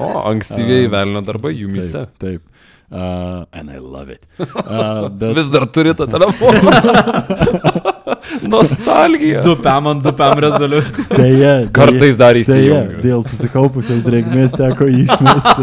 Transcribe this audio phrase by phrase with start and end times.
[0.00, 2.06] O, ankstyviai velnio darbai jumise.
[2.16, 2.42] Taip.
[2.42, 2.52] taip.
[2.86, 4.22] Uh, and I love it.
[4.66, 6.70] Uh, bet, Vis dar turi tą telefoną.
[8.52, 9.40] Nostalgija.
[9.42, 11.06] Du pam ant du pam rezoliucija.
[11.18, 13.00] Deja, Kartais dar deja, įsijungiu.
[13.02, 15.62] dėl susikaupusios drėgmės teko išmesti.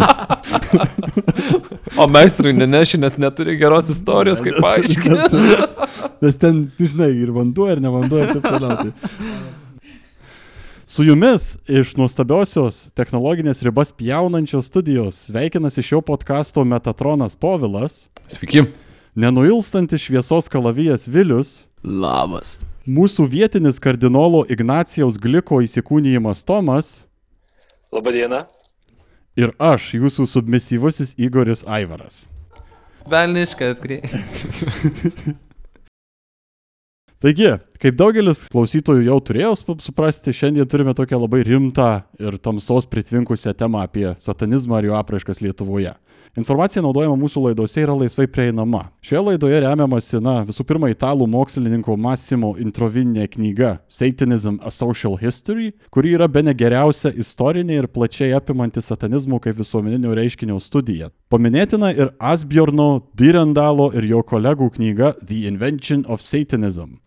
[1.99, 5.43] O meistrui neneši, nes neturi geros istorijos, kaip paaiškinti.
[6.23, 8.77] Nes ten, žinai, ir vanduo, ir ne vanduo, ir taip toliau.
[8.79, 8.91] Tai.
[10.93, 18.65] Su jumis iš nuostabiosios technologinės ribas pjaunančios studijos sveikinasi šio podkasto Metatronas Povilas, Sveiki.
[19.15, 22.59] nenuilstantis šviesos kalavijas Vilius, Labas.
[22.87, 27.01] mūsų vietinis kardinolo Ignacijaus Gliko įsikūnyjimas Tomas
[27.91, 28.45] Labadiena.
[29.35, 32.27] ir aš, jūsų submisyvusis Igoris Aivaras.
[33.09, 34.19] Velniškai atkreipti.
[37.23, 42.83] Taigi, kaip daugelis klausytojų jau turėjo sup- suprasti, šiandien turime tokią labai rimtą ir tamsos
[42.91, 45.93] pritvinkusią temą apie satanizmą ir jo apraiškas Lietuvoje.
[46.33, 48.87] Informacija naudojama mūsų laidose yra laisvai prieinama.
[49.05, 55.75] Šioje laidoje remiamasi, na, visų pirma, italų mokslininko Massimo Introvinė knyga Satanism a Social History,
[55.93, 61.11] kuri yra bene geriausia istorinė ir plačiai apimanti satanizmo kaip visuomeninio reiškinio studija.
[61.29, 66.97] Paminėtina ir Asbjorno Dyrendalo ir jo kolegų knyga The Invention of Satanism.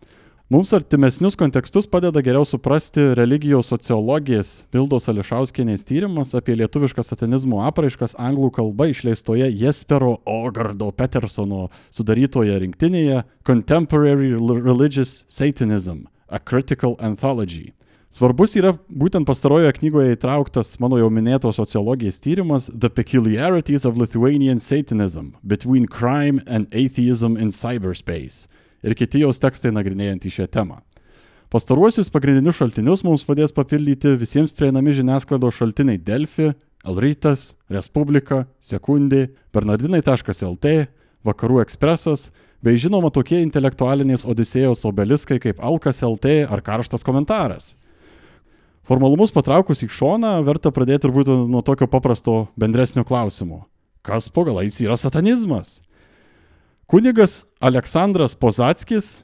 [0.49, 8.13] Mums artimesnius kontekstus padeda geriau suprasti religijos sociologijas Bildos Ališauskienės tyrimas apie lietuvišką satanizmo apraiškas
[8.15, 17.73] anglų kalba išleistoje Jespero Ogardo Petersono sudarytoje rinktinėje Contemporary Religious Satanism– A Critical Anthology.
[18.07, 24.63] Svarbus yra būtent pastarojoje knygoje įtrauktas mano jau minėto sociologijos tyrimas The Peculiarities of Lithuanian
[24.63, 28.47] Satanism– Between Crime and Atheism in Cyberspace
[28.83, 30.81] ir kiti jos tekstai nagrinėjantys šią temą.
[31.47, 36.51] Pastaruosius pagrindinius šaltinius mums padės papildyti visiems prieinami žiniasklaidos šaltiniai Delfi,
[36.87, 40.73] Elrytas, Respublika, Sekundė, Bernardinai.lt,
[41.27, 42.27] Vakarų ekspresas,
[42.63, 47.75] bei žinoma tokie intelektualinės odisėjos obeliskai kaip Alkas LT ar Karštas komentaras.
[48.87, 53.65] Formalumus patraukus į šoną, verta pradėti turbūt nuo tokio paprasto bendresnio klausimo.
[54.03, 55.81] Kas po galais yra satanizmas?
[56.87, 59.17] Kunigas Aleksandras Pozackis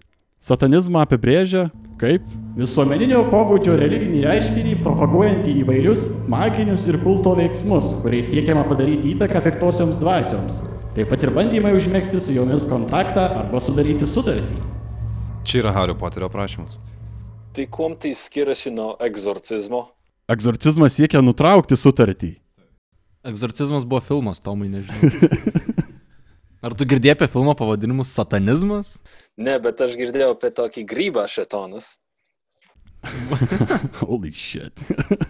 [0.43, 1.69] satanizmą apibrėžia
[2.01, 2.25] kaip
[2.57, 10.01] visuomeninio pobūdžio religinį reiškinį propaguojantį įvairius maginius ir kulto veiksmus, kuriais siekiama padaryti įtaką piktosioms
[10.01, 10.57] dvasioms.
[10.97, 14.59] Taip pat ir bandymai užmėgsti su jomis kontaktą arba sudaryti sutartį.
[15.47, 16.75] Čia yra Hario Poterio prašymas.
[17.55, 19.85] Tai kuom tai skiriasi nuo egzorcizmo?
[20.35, 22.35] Egzorcizmas siekia nutraukti sutartį.
[23.23, 25.87] Egzorcizmas buvo filmas, Tomai, nežinau.
[26.63, 28.95] Ar tu girdėjai apie filmo pavadinimus Satanizmas?
[29.35, 31.89] Ne, bet aš girdėjau apie tokį grybą šetonas.
[34.07, 34.79] Holy shit.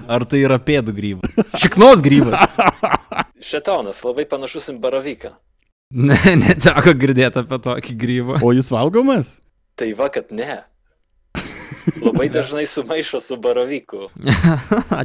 [0.06, 1.40] Ar tai yra pėdų grybas?
[1.58, 2.38] Šiknos grybas.
[3.50, 5.34] Šetonas labai panašus į baravyką.
[5.94, 8.38] Ne, neteko girdėti apie tokį grybą.
[8.46, 9.40] O jis valgomas?
[9.80, 10.62] Tai va, kad ne.
[12.04, 14.06] Labai dažnai sumaišo su baravyku.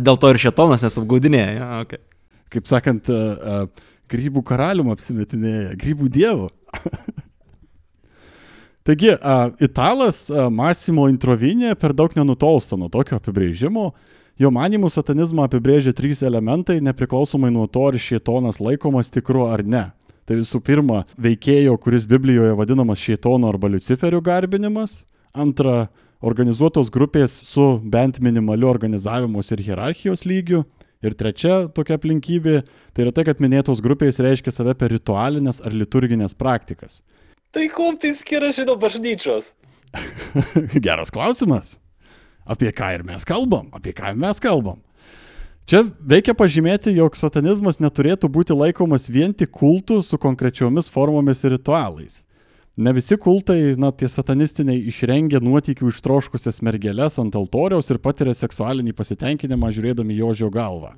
[0.05, 1.55] Dėl to ir šetonas nesapgaudinėja.
[1.57, 2.05] Ja, okay.
[2.53, 6.49] Kaip sakant, uh, uh, grybų karalium apsimetinėja, grybų dievu.
[8.89, 13.91] Taigi, uh, italas uh, Massimo Introvinė per daug nenutolsta nuo tokio apibrėžimo.
[14.39, 19.89] Jo manimų satanizmą apibrėžia trys elementai, nepriklausomai nuo to, ar šietonas laikomas tikru ar ne.
[20.29, 25.03] Tai visų pirma, veikėjo, kuris Biblijoje vadinamas šietonu arba Luciferiu garbinimas.
[25.35, 25.89] Antra,
[26.21, 30.65] organizuotos grupės su bent minimaliu organizavimos ir hierarchijos lygiu.
[31.05, 32.63] Ir trečia tokia aplinkybė,
[32.95, 37.03] tai yra tai, kad minėtos grupės reiškia save per ritualinės ar liturginės praktikas.
[37.55, 39.53] Tai kuom tai skiriasi nuo bažnyčios?
[40.85, 41.77] Geras klausimas.
[42.49, 44.83] Apie ką ir mes kalbam, apie ką mes kalbam.
[45.69, 51.55] Čia reikia pažymėti, jog satanizmas neturėtų būti laikomas vien tik kultų su konkrečiomis formomis ir
[51.59, 52.23] ritualais.
[52.79, 58.95] Ne visi kultai, na, tie satanistiniai išrengia nuotykių ištroškusias mergelės ant altoriaus ir patiria seksualinį
[58.95, 60.93] pasitenkinimą žiūrėdami jožio galvą.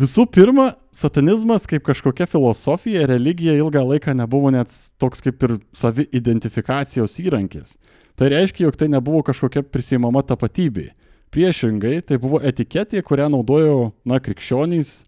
[0.00, 6.04] Visų pirma, satanizmas kaip kažkokia filosofija, religija ilgą laiką nebuvo net toks kaip ir savi
[6.12, 7.78] identifikacijos įrankis.
[8.20, 10.90] Tai reiškia, jog tai nebuvo kažkokia prisimama tapatybė.
[11.32, 15.06] Priešingai, tai buvo etiketė, kurią naudojo, na, krikščionys,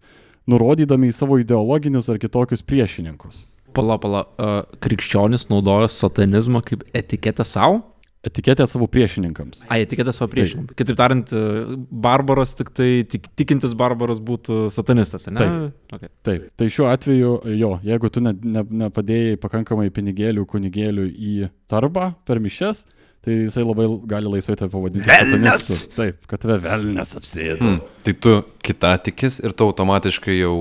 [0.49, 3.52] nurodydami į savo ideologinius ar kitokius priešininkus.
[3.73, 7.81] Pala, pala, uh, krikščionis naudojo satanizmą kaip etiketę savo?
[8.23, 9.65] etiketę savo priešininkams.
[9.67, 10.77] A, etiketė savo priešininkų.
[10.79, 11.63] Kitaip tariant, e,
[12.05, 15.41] barbaras tik tai, tik, tikintis barbaras būtų satanistas, ne?
[15.41, 15.97] Taip.
[15.97, 16.11] Okay.
[16.25, 21.33] Taip, tai šiuo atveju jo, jeigu tu ne, ne, nepadėjai pakankamai pinigėlių kunigėlių į
[21.71, 22.85] tarbą per mišes,
[23.23, 25.03] tai jisai labai gali laisvai tave pavadinti.
[25.07, 25.79] Satanistu.
[25.97, 27.59] Taip, kad tave velnes apsėdo.
[27.59, 27.83] Hmm.
[28.07, 30.55] Tai tu kita tikis ir tu automatiškai jau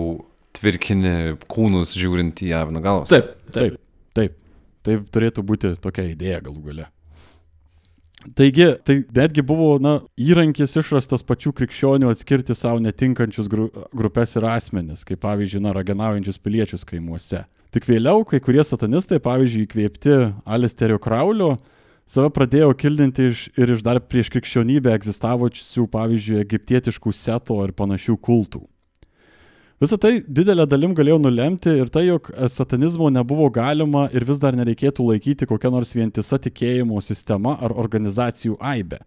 [0.62, 3.12] tvirkini kūnus žiūrint į Avino galvas.
[3.12, 3.76] Taip, taip.
[3.76, 3.80] Taip,
[4.16, 4.38] taip.
[4.82, 6.88] Taip turėtų būti tokia idėja galų gale.
[8.38, 13.66] Taigi, tai netgi buvo na, įrankis išrastas pačių krikščionių atskirti savo netinkančius gru,
[13.98, 17.42] grupės ir asmenis, kaip pavyzdžiui, na, raganaujančius piliečius kaimuose.
[17.74, 21.56] Tik vėliau kai kurie satanistai, pavyzdžiui, įkvėpti Alisterio Kraulio,
[22.06, 28.18] save pradėjo kildinti iš, ir iš dar prieš krikščionybę egzistavusių, pavyzdžiui, egiptietiškų seto ir panašių
[28.22, 28.62] kultų.
[29.82, 34.54] Visą tai didelę dalim galėjo nulemti ir tai, jog satanizmo nebuvo galima ir vis dar
[34.54, 39.00] nereikėtų laikyti kokia nors vientisa tikėjimo sistema ar organizacijų aibe.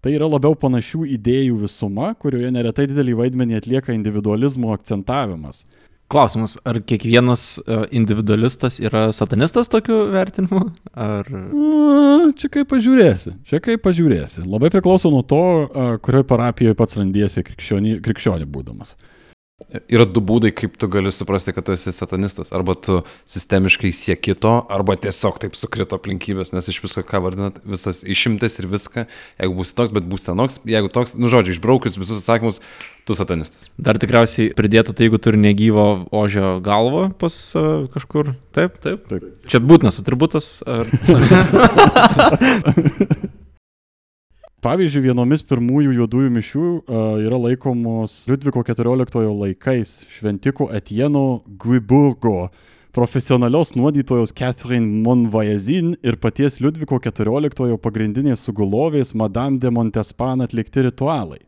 [0.00, 5.66] Tai yra labiau panašių idėjų visuma, kurioje neretai didelį vaidmenį atlieka individualizmo akcentavimas.
[6.08, 10.62] Klausimas, ar kiekvienas e, individualistas yra satanistas tokiu vertinimu?
[10.94, 11.28] Ar...
[11.28, 14.46] Na, Čia kaip pažiūrėsi, čia kaip pažiūrėsi.
[14.48, 18.94] Labai priklauso nuo to, a, kurioje parapijoje pats randiesi krikščionį, krikščionį būdamas.
[19.88, 22.50] Yra du būdai, kaip tu gali suprasti, kad tu esi satanistas.
[22.52, 27.62] Arba tu sistemiškai sieki to, arba tiesiog taip sukrito aplinkybės, nes iš viso, ką vardinat,
[27.64, 29.06] visas išimtis ir viską,
[29.40, 32.60] jeigu būsi toks, bet būsi senoks, jeigu toks, nu žodžiu, išbraukius visus atsakymus,
[33.08, 33.70] tu satanistas.
[33.80, 38.34] Dar tikriausiai pridėtų tai, jeigu turi negyvo ožio galvą pas uh, kažkur.
[38.52, 39.08] Taip, taip.
[39.08, 39.24] Taip.
[39.48, 40.60] Čia būtinas atributas.
[40.68, 40.84] Ar...
[44.66, 52.48] Pavyzdžiui, vienomis pirmųjų juodųjų mišių a, yra laikomos Liudviko XIV laikais šventikų Etieno Guiburgo,
[52.90, 61.44] profesionalios nuodytojos Catherine Monvajazin ir paties Liudviko XIV pagrindinės sugulovės Madame de Montespan atlikti ritualai.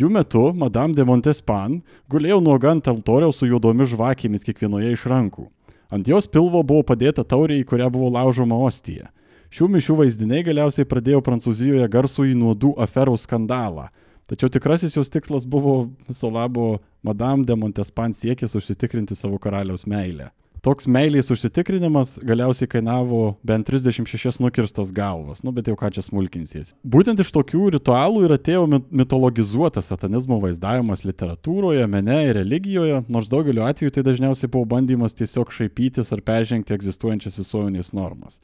[0.00, 5.44] Jų metu Madame de Montespan gulėjo nuoga ant altoriaus su juodomis žvakėmis kiekvienoje iš rankų.
[5.92, 9.10] Ant jos pilvo buvo padėta taurė, į kurią buvo laužoma ostija.
[9.54, 13.90] Šių mišių vaizdiniai galiausiai pradėjo Prancūzijoje garsų į nuodų aferų skandalą.
[14.26, 20.32] Tačiau tikrasis jos tikslas buvo viso labo Madame de Montespan siekis užsitikrinti savo karaliaus meilę.
[20.66, 26.72] Toks meilės užsitikrinimas galiausiai kainavo bent 36 nukirstas galvas, nu bet jau ką čia smulkinsies.
[26.82, 33.30] Būtent iš tokių ritualų ir atėjo mit- mitologizuotas satanizmo vaizdavimas literatūroje, mene ir religijoje, nors
[33.30, 38.40] daugeliu atveju tai dažniausiai buvo bandymas tiesiog šaipytis ar peržengti egzistuojančias visuomenės normas.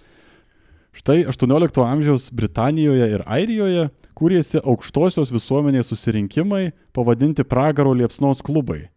[0.92, 8.90] Štai 18 amžiaus Britanijoje ir Airijoje kūrėsi aukštosios visuomenės susirinkimai pavadinti pragaro liepsnos klubai.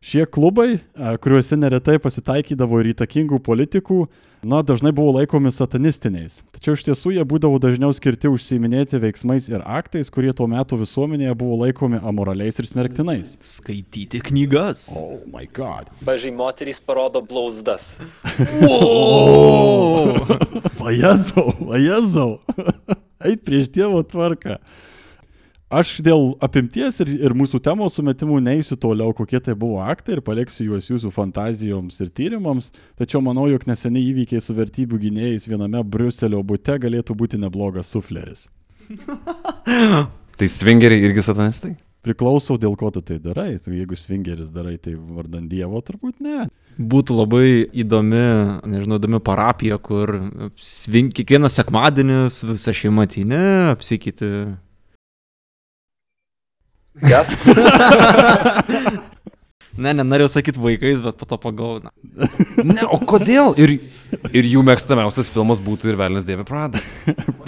[0.00, 3.98] Šie klubai, a, kuriuose neretai pasitaikydavo ir įtakingų politikų,
[4.48, 6.38] na, dažnai buvo laikomi satanistiniais.
[6.56, 11.36] Tačiau iš tiesų jie būdavo dažniau skirti užsiiminėti veiksmais ir aktais, kurie tuo metu visuomenėje
[11.42, 13.34] buvo laikomi amoraliais ir smerktinais.
[13.44, 14.86] Skaityti knygas.
[15.04, 15.92] Oh my god.
[16.00, 17.92] Pavyzdžiui, moterys parodo blauzdas.
[18.64, 20.16] O!
[20.80, 22.38] Vajezau, vajezau.
[23.20, 24.56] Eit prieš Dievo tvarką.
[25.70, 30.22] Aš dėl apimties ir, ir mūsų temos sumetimų neįsiu toliau, kokie tai buvo aktai ir
[30.26, 35.84] paliksiu juos jūsų fantazijoms ir tyrimams, tačiau manau, jog neseniai įvykiai su vertybių gynėjais viename
[35.86, 38.48] Briuselio bute galėtų būti neblogas sufleris.
[40.40, 41.76] Tai svingeriai irgi satanistai?
[42.00, 43.58] Priklauso, dėl ko tu tai darai.
[43.60, 46.46] Tu, jeigu swingeris darai, tai vardan Dievo turbūt ne.
[46.80, 47.44] Būtų labai
[47.82, 48.22] įdomi,
[48.72, 50.14] nežinau, įdomi parapija, kur
[50.56, 51.12] svin...
[51.12, 53.42] kiekvieną sekmadienį su visa šeima tinė
[53.74, 54.32] apsikyti.
[57.04, 57.32] Kas?
[59.80, 61.92] Ne, nenorėjau sakyti vaikais, bet po to pagauna.
[62.66, 63.54] Ne, o kodėl?
[63.60, 63.76] Ir,
[64.36, 66.82] ir jų mėgstamiausias filmas būtų ir Velnis Dievi Prada.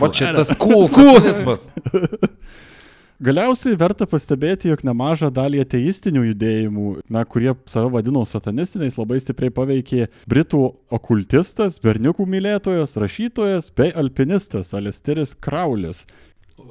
[0.01, 1.67] O čia tas cool satanizmas.
[3.23, 9.53] Galiausiai verta pastebėti, jog nemažą dalį ateistinių judėjimų, na, kurie save vadino satanistiniais, labai stipriai
[9.55, 16.03] paveikė Britų okultistas, berniukų mylėtojas, rašytojas bei alpinistas Alisteris Kraulis.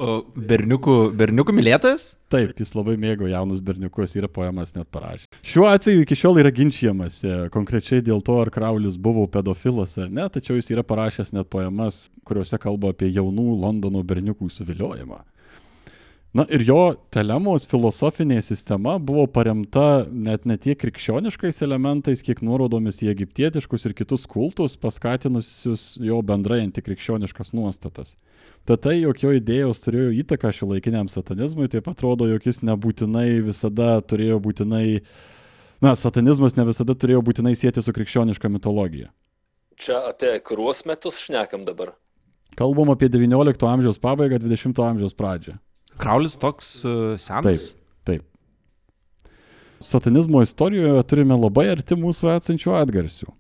[0.02, 2.06] Berniukų, berniukų mylėtojas?
[2.34, 5.28] Taip, jis labai mėgo jaunus berniukus, yra poemas net parašęs.
[5.46, 7.20] Šiuo atveju iki šiol yra ginčiamas
[7.54, 12.08] konkrečiai dėl to, ar Kraulis buvo pedofilas ar ne, tačiau jis yra parašęs net poemas,
[12.26, 15.22] kuriuose kalba apie jaunų Londono berniukų suviliojimą.
[16.32, 23.02] Na ir jo telemos filosofinė sistema buvo paremta net ne tiek krikščioniškais elementais, kiek nuorodomis
[23.04, 28.14] į egiptietiškus ir kitus kultus, paskatinusius jo bendrai antikrikščioniškas nuostatas.
[28.64, 33.42] Tad tai, jog jo idėjos turėjo įtaką šio laikiniam satanizmui, taip atrodo, jog jis nebūtinai
[33.44, 34.86] visada turėjo būtinai,
[35.84, 39.10] na, satanizmas ne visada turėjo būtinai sėti su krikščioniška mitologija.
[39.76, 41.92] Čia apie kuriuos metus šnekam dabar?
[42.56, 45.58] Kalbam apie 19 amžiaus pabaigą, 20 amžiaus pradžią.
[46.00, 47.74] Kraulis toks uh, senas.
[48.08, 48.24] Taip.
[49.82, 53.32] Satanizmo istorijoje turime labai arti mūsų esančių atgarsių.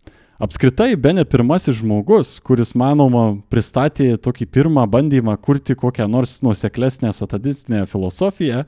[0.41, 7.11] Apskritai, be ne pirmasis žmogus, kuris, manoma, pristatė tokį pirmą bandymą kurti kokią nors nuoseklesnę
[7.13, 8.63] satanistinę filosofiją,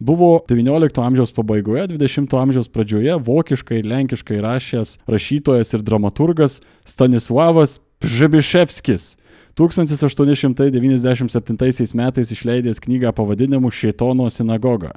[0.00, 7.76] buvo XIX amžiaus pabaigoje, XX amžiaus pradžioje vokiškai ir lenkiškai rašęs rašytojas ir dramaturgas Stanislavas
[8.00, 9.18] Pžebiševskis.
[9.58, 14.92] 1897 metais išleidęs knygą pavadinimu Šėtono sinagoga.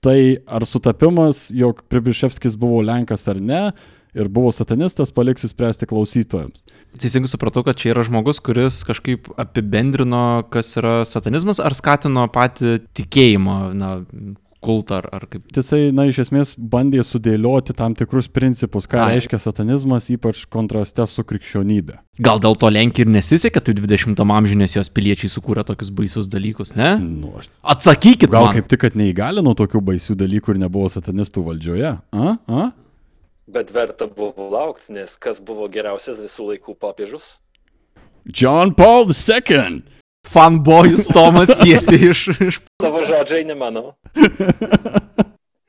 [0.00, 3.72] Tai ar sutapimas, jog Pribiševskis buvo Lenkas ar ne,
[4.14, 6.64] ir buvo satanistas, paliksiu spręsti klausytojams.
[6.98, 12.78] Teisingai supratau, kad čia yra žmogus, kuris kažkaip apibendrino, kas yra satanizmas, ar skatino patį
[12.96, 13.92] tikėjimą, na,
[14.64, 15.44] kultą ar, ar kaip.
[15.56, 19.14] Jisai, na, iš esmės bandė sudėlioti tam tikrus principus, ką Ai.
[19.14, 21.98] reiškia satanizmas, ypač kontraste su krikščionybė.
[22.20, 26.74] Gal dėl to Lenkija ir nesisekė, tai 20-am amžiuje, jos piliečiai sukūrė tokius baisius dalykus,
[26.76, 26.92] ne?
[27.00, 27.48] Nu, aš...
[27.74, 28.58] Atsakykit, gal man.
[28.58, 31.94] kaip tik, kad neįgalino tokių baisių dalykų ir nebuvo satanistų valdžioje.
[31.96, 32.34] A?
[32.44, 32.66] A?
[33.50, 37.38] Bet verta buvo laukti, nes kas buvo geriausias visų laikų popiežius?
[38.28, 39.80] John Paul II.
[40.26, 42.20] Fanboyus Tomas tiesiai iš...
[42.40, 42.58] iš...
[42.78, 43.84] Tavo žodžiai ne mano.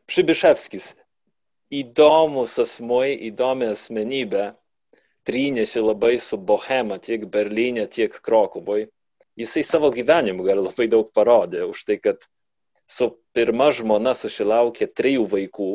[0.05, 0.91] Przybyszewskis.
[1.71, 4.51] Įdomus asmuo, įdomi asmenybė.
[5.25, 8.89] Trynėsi labai su bohema tiek Berlyne, tiek Krokuvoj.
[9.39, 12.25] Jisai savo gyvenimu gal labai daug parodė už tai, kad
[12.89, 15.71] su pirma žmona susilaukė trijų vaikų,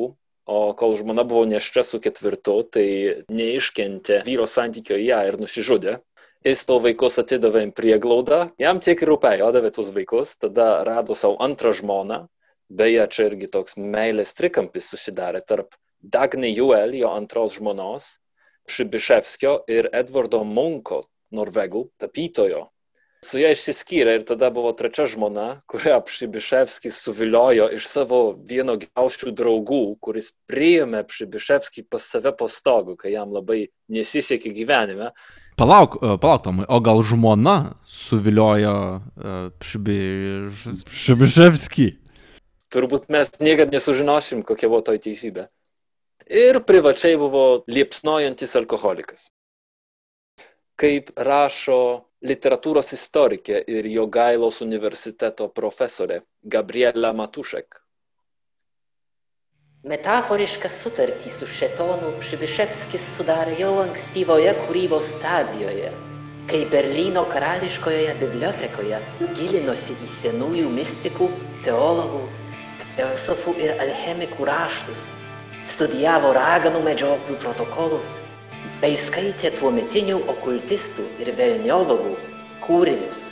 [0.46, 2.88] o kol žmona buvo neščia su ketvirtu, tai
[3.32, 5.96] neiškentė vyro santykio ją ir nusižudė.
[6.44, 11.16] Jis to vaikus atidavė į prieglaudą, jam tiek ir rūpėjo, davė tuos vaikus, tada rado
[11.18, 12.20] savo antrą žmoną,
[12.68, 18.12] beje, čia irgi toks meilės trikampis susidarė tarp Dagnai Juel, jo antros žmonos,
[18.70, 22.66] Šibiševskio ir Edvardo Munko, norvegų tapytojo,
[23.26, 29.32] su ja išsiskyrė ir tada buvo trečia žmona, kurią Pšibiševskis suviliojo iš savo vieno geriausių
[29.40, 35.10] draugų, kuris priėmė Pšibiševskį pas save po stogu, kai jam labai nesisekė gyvenime.
[35.56, 37.56] Palauk, e, palauk, Tomai, o gal žmona
[37.88, 38.74] suviliojo
[39.60, 40.66] Pšibiš...
[40.90, 41.86] Pšibiševskį?
[42.74, 45.46] Turbūt mes niekada nesužinosim, kokia buvo to teisybė.
[46.26, 49.30] Ir privačiai buvo liepsnojantis alkoholikas.
[50.76, 51.80] Kaip rašo
[52.26, 57.80] literatūros istorikė ir Jogailos universiteto profesorė Gabriela Matušek.
[59.84, 65.90] Metaforišką sutartį su šetonu Pšibiševskis sudarė jau ankstyvoje kūrybos stadijoje,
[66.50, 68.98] kai Berlyno karališkoje bibliotekoje
[69.36, 71.28] gilinosi į senųjų mistikų,
[71.66, 72.22] teologų,
[72.96, 75.04] filosofų ir alchemikų raštus,
[75.74, 78.16] studijavo raganų medžioklių protokolus
[78.82, 82.16] bei skaitė tuometinių okultistų ir velniologų
[82.64, 83.22] kūrinius.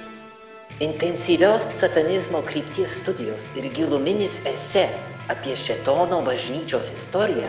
[0.85, 4.87] Intensyvios satanizmo krypties studijos ir giluminis ese
[5.29, 7.49] apie Šetono bažnyčios istoriją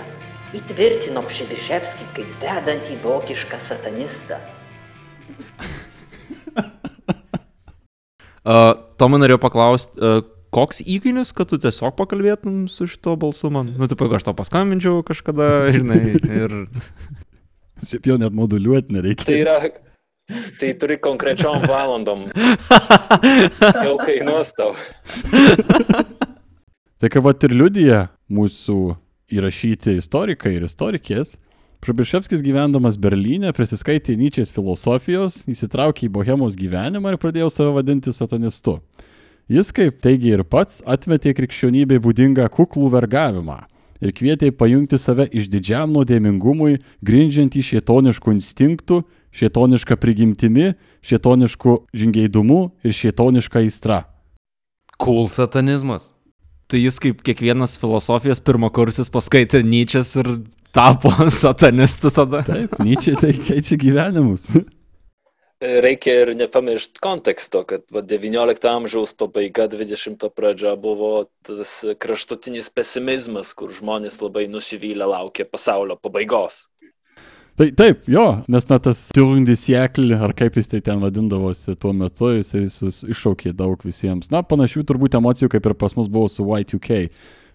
[0.55, 4.39] įtvirtino Pšibiševskį kaip vedantį vokišką satanistą.
[8.45, 10.23] uh, Tomai norėjau paklausti, uh,
[10.55, 13.73] koks įkainis, kad tu tiesiog pakalbėtum su šito balsu man?
[13.75, 16.61] Nu, tai aš tau paskambinčiau kažkada, žinai, ir...
[17.85, 19.25] Šiaip jau net moduliuoti nereikia.
[19.27, 19.57] Tai yra,
[20.61, 22.29] tai turi konkrečiom valandom.
[23.85, 24.71] Jau kainuos tau.
[26.99, 28.79] tai ką vat ir liudija mūsų
[29.35, 31.35] įrašyti istorikai ir istorikės,
[31.85, 38.79] Prabiševskis gyvendamas Berlyne prisiskaitė Nyčės filosofijos, įsitraukė į bohemos gyvenimą ir pradėjo save vadinti satanistu.
[39.45, 43.59] Jis, kaip teigia ir pats, atmetė krikščionybei būdingą kuklų vergavimą
[44.01, 49.03] ir kvietė pajungti save išdidžiam nuodėmingumui, grindžiant į šietoniškų instinktų,
[49.35, 50.73] šietonišką prigimtimi,
[51.05, 54.01] šietoniškų žingeidumu ir šietonišką įstrą.
[54.97, 56.14] Cool satanizmas.
[56.71, 60.31] Tai jis kaip kiekvienas filosofijos pirmakursis paskaitė Nyčias ir
[60.73, 62.41] tapo satanistu tada.
[62.47, 64.47] Taip, Nyčia tai keičia gyvenimus.
[65.61, 73.53] reikia ir nepamiršti konteksto, kad va, 19 amžiaus pabaiga, 20 pradžia buvo tas kraštutinis pesimizmas,
[73.57, 76.65] kur žmonės labai nusivylę laukia pasaulio pabaigos.
[77.55, 81.93] Tai taip, jo, nes na tas Turundis Jekli, ar kaip jis tai ten vadindavosi tuo
[81.95, 84.27] metu, jisai iššaukė daug visiems.
[84.33, 87.05] Na, panašių turbūt emocijų, kaip ir pas mus buvo su Y2K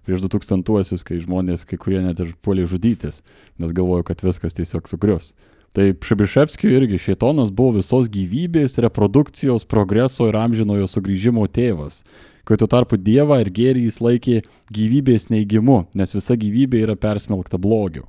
[0.09, 3.21] prieš 2000-uosius, kai žmonės, kai kurie net ir puolė žudytis,
[3.61, 5.35] nes galvojo, kad viskas tiesiog sugrius.
[5.77, 12.01] Tai Pšibiševskio irgi šėtonas buvo visos gyvybės, reprodukcijos, progreso ir amžinojo sugrįžimo tėvas.
[12.49, 14.41] Kai tuo tarpu Dievą ir gėrį jis laikė
[14.75, 18.09] gyvybės neigimu, nes visa gyvybė yra persmelkta blogiu.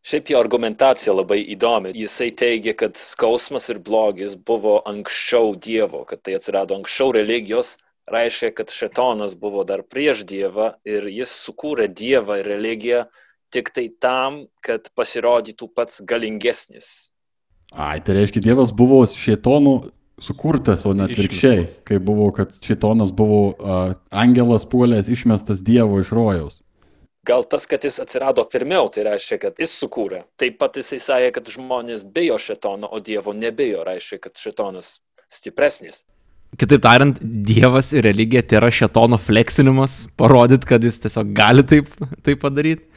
[0.00, 1.92] Šiaip jo argumentacija labai įdomi.
[1.92, 7.74] Jisai teigia, kad skausmas ir blogis buvo anksčiau Dievo, kad tai atsirado anksčiau religijos,
[8.10, 13.04] reiškia, kad šetonas buvo dar prieš Dievą ir jis sukūrė Dievą ir religiją
[13.52, 17.10] tik tai tam, kad pasirodytų pats galingesnis.
[17.74, 19.74] Ai, tai reiškia, Dievas buvo šėtonų
[20.20, 21.84] sukurtas, o ne atvirkščiai, Išmestas.
[21.86, 26.60] kai buvo, kad šėtonas buvo uh, angelas puolęs išmestas Dievo iš rojaus.
[27.26, 30.22] Gal tas, kad jis atsirado pirmiau, tai reiškia, kad jis sukūrė.
[30.40, 34.94] Taip pat jisai sakė, kad žmonės bijo šetono, o Dievo nebijo, reiškia, kad šetonas
[35.28, 36.00] stipresnis.
[36.58, 41.92] Kitaip tariant, Dievas ir religija tai yra šetono fleksinimas, parodyt, kad jis tiesiog gali taip,
[42.24, 42.88] taip padaryti.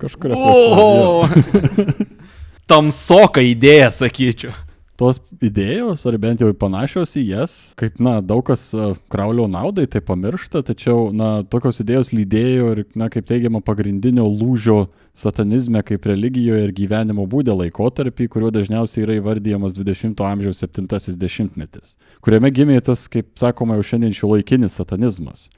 [0.00, 0.80] Kažkuria prasme.
[0.80, 2.08] O!
[2.72, 4.56] Tamsoka idėja, sakyčiau.
[5.02, 9.88] Tos idėjos, ar bent jau panašios į jas, kaip, na, daug kas a, kraulio naudai
[9.90, 14.86] tai pamiršta, tačiau, na, tokios idėjos lydėjo ir, na, kaip teigiama, pagrindinio lūžio
[15.18, 22.54] satanizme kaip religijoje ir gyvenimo būdė laikotarpį, kuriuo dažniausiai yra įvardyjamas 20-ojo amžiaus 70-metis, kuriame
[22.54, 25.50] gimė tas, kaip sakoma, jau šiandien šiuolaikinis satanizmas.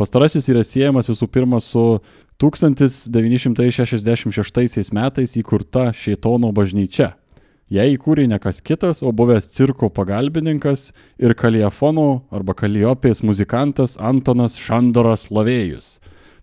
[0.00, 2.00] Pastarasis yra siejamas visų pirma su
[2.40, 7.20] 1966 metais įkurta Šeitono bažnyčia.
[7.68, 10.86] Ją įkūrė ne kas kitas, o buvęs cirko pagalbininkas
[11.20, 15.98] ir kaliefonų arba kaliopės muzikantas Antonas Šandoras Lavėjus.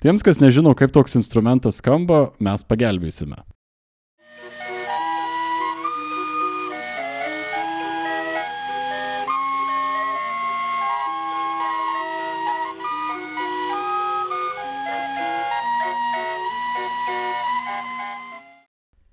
[0.05, 3.41] Tiems, kas nežino, kaip toks instrumentas skamba, mes pagelbėsime.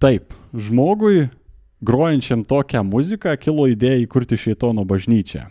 [0.03, 1.31] Taip, žmogui,
[1.83, 5.49] grojančiam tokią muziką, kilo idėja įkurti Šeitono bažnyčią.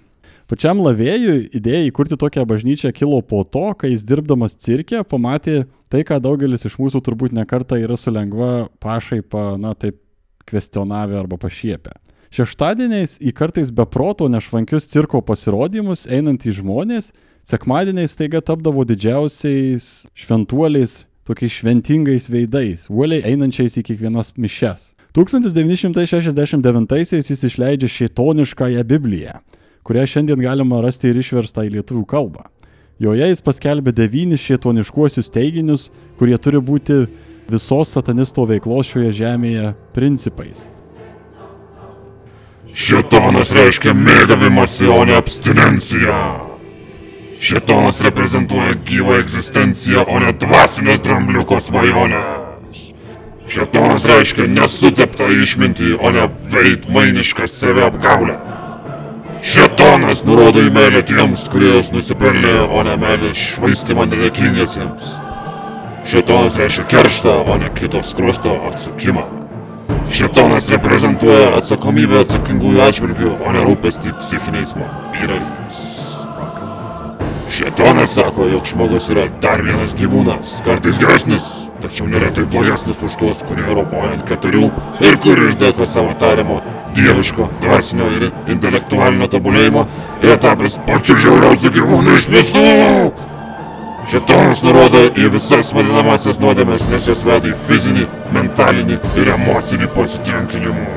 [0.52, 5.62] Pačiam lavėjui idėja įkurti tokią bažnyčią kilo po to, kai jis dirbdamas cirke pamatė
[5.92, 10.02] tai, ką daugelis iš mūsų turbūt nekarta yra su lengva pašaipa, na taip,
[10.48, 11.94] kvestionavę arba pašiepę.
[12.32, 17.12] Šeštadieniais į kartais beproto nešvankius cirko pasirodymus einantys žmonės,
[17.48, 24.92] sekmadieniais taiga tapdavo didžiausiais šventuoliais, tokiais šventingais veidais, uoliai einančiais į kiekvienas mišes.
[25.12, 29.44] 1969-aisiais jis išleidžia šėtoniškąją Bibliją,
[29.84, 32.48] kurią šiandien galima rasti ir išverstą į lietuvių kalbą.
[33.02, 37.08] Joje jis paskelbė devynis šėtoniškuosius teiginius, kurie turi būti
[37.52, 40.70] visos satanisto veiklos šioje žemėje principais.
[42.72, 46.22] Šetonas reiškia mėgavimąsi, o ne abstinenciją.
[47.42, 52.41] Šetonas reprezentuoja gyvą egzistenciją, o ne dvasinės drambliuko svajonės.
[53.52, 58.38] Šetonas reiškia nesuteptą išmintį, o ne veidmainišką saviapgaulę.
[59.44, 65.10] Šetonas nurodo į meilę tiems, kurie jos nusipelnė, o ne meilę švaistimą nedėkingiesiems.
[66.08, 69.26] Šetonas reiškia kerštą, o ne kito skruosto atsukimą.
[70.16, 75.82] Šetonas reprezentuoja atsakomybę atsakingųjų atžvilgių, o ne rūpestį psichiniais vampyrais.
[77.52, 81.50] Šetonas sako, jog žmogus yra dar vienas gyvūnas, kartais geresnis,
[81.82, 84.70] tačiau neretai blogesnis už tuos, kurie roboja ant keturių
[85.06, 86.60] ir kuris dėka savo tariamo
[86.96, 89.86] dieviško, dvasinio ir intelektualinio tobulėjimo
[90.22, 92.66] yra tapęs pačiu žiauriausiu gyvūnu iš visų.
[94.12, 100.90] Šetonas nurodo į visas vadinamasias nuodėmės, nes jos veda į fizinį, mentalinį ir emocinį pasitenkinimą.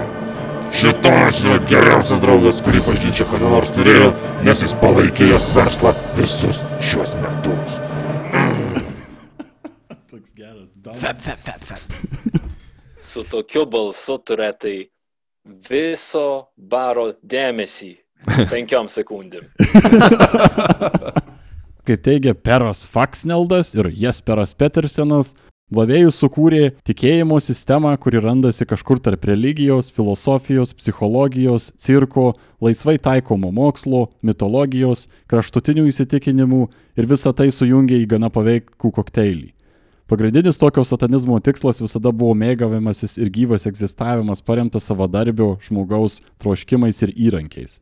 [0.74, 4.10] Šetonas yra geriausias draugas, kurį bažnyčia kada nors turėjo,
[4.46, 7.83] nes jis palaikė jos verslą visus šiuos metus.
[10.92, 11.78] Fep, fep, fep, fep.
[13.00, 14.90] Su tokiu balsu turėtai
[15.68, 17.94] viso baro dėmesį
[18.52, 19.48] penkiom sekundėm.
[21.88, 25.34] Kaip teigia Peras Faksneldas ir Jesperas Petersenas,
[25.74, 34.10] Lavėjus sukūrė tikėjimo sistemą, kuri randasi kažkur tarp religijos, filosofijos, psichologijos, cirko, laisvai taikomo mokslo,
[34.20, 36.66] mitologijos, kraštutinių įsitikinimų
[37.00, 39.54] ir visą tai sujungia į gana paveikų kokteilį.
[40.06, 47.12] Pagrindinis tokio satanizmo tikslas visada buvo mėgavimasis ir gyvas egzistavimas paremtas savadarbio žmogaus troškimais ir
[47.16, 47.78] įrankiais.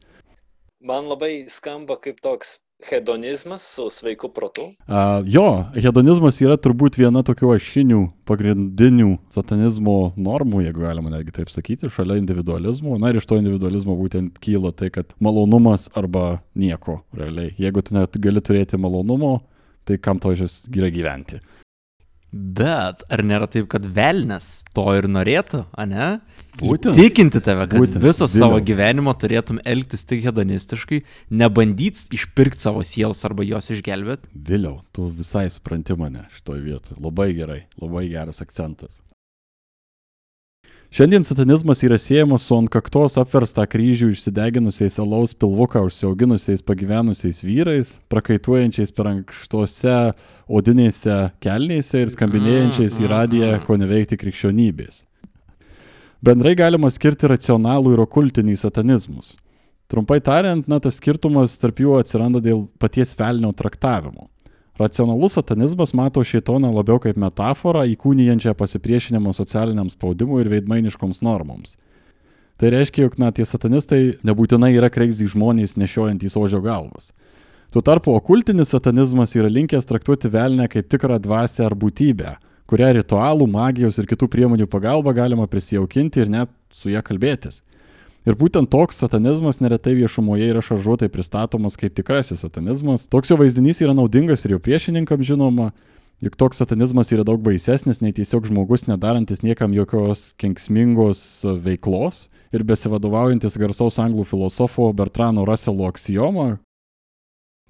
[0.86, 4.68] Man labai skamba kaip toks hedonizmas su sveiku protu.
[4.86, 7.98] Uh, jo, hedonizmas yra turbūt viena tokių ašinių
[8.30, 13.00] pagrindinių satanizmo normų, jeigu galima netgi taip sakyti, šalia individualizmo.
[13.02, 17.50] Na ir iš to individualizmo būtent kyla tai, kad malonumas arba nieko realiai.
[17.58, 19.40] Jeigu tu net gali turėti malonumo,
[19.82, 21.42] tai kam to iš yra gyventi.
[22.32, 26.14] Bet ar nėra taip, kad velnes to ir norėtų, ane?
[26.56, 26.96] Būtent.
[26.96, 28.00] Įtikinti tave, kad Būtent.
[28.00, 28.66] Visą savo Viliau.
[28.72, 34.32] gyvenimą turėtum elgtis tik hedonistiškai, nebandyt išpirkti savo sielos arba jos išgelbėti.
[34.32, 37.00] Vėliau, tu visai supranti mane šitoje vietoje.
[37.00, 39.00] Labai gerai, labai geras akcentas.
[40.92, 47.94] Šiandien satanizmas yra siejamas su ant kaktos apverstą kryžių išsideginusiais alaus pilvuką užsiauginusiais pagyvenusiais vyrais,
[48.12, 49.94] prakaituojančiais per ankštose
[50.52, 55.00] odinėse kelnėse ir skambinėjančiais į radiją, ko neveikti krikščionybės.
[56.20, 59.38] Bendrai galima skirti racionalų ir okultinį satanizmus.
[59.88, 64.28] Trumpai tariant, na, tas skirtumas tarp jų atsiranda dėl paties velnio traktavimo.
[64.80, 71.76] Racionalus satanizmas mato šeitoną labiau kaip metaforą įkūnijančią pasipriešinimą socialiniam spaudimui ir veidmainiškoms normoms.
[72.56, 77.10] Tai reiškia, jog na, tie satanistai nebūtinai yra kreizį žmonės nešiojantys ožio galvas.
[77.72, 82.34] Tuo tarpu okultinis satanizmas yra linkęs traktuoti velnę kaip tikrą dvasę ar būtybę,
[82.68, 87.60] kurią ritualų, magijos ir kitų priemonių pagalba galima prisijaukinti ir net su ją kalbėtis.
[88.22, 93.08] Ir būtent toks satanizmas neretai viešumoje yra šaržuotai pristatomas kaip tikrasis satanizmas.
[93.10, 95.72] Toks jo vaizdinys yra naudingas ir jo priešininkams žinoma,
[96.22, 102.62] juk toks satanizmas yra daug baisesnis nei tiesiog žmogus nedarantis niekam jokios kenksmingos veiklos ir
[102.62, 106.60] besivadovaujantis garsaus anglų filosofo Bertrano Russelo aksijoma.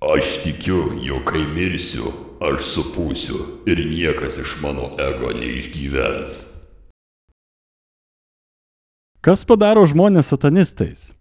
[0.03, 2.13] Aš tikiu, jog kai mirsiu,
[2.45, 3.39] aš supūsiu
[3.71, 6.52] ir niekas iš mano ego neišgyvens.
[9.23, 11.13] Kas padaro žmonės satanistais?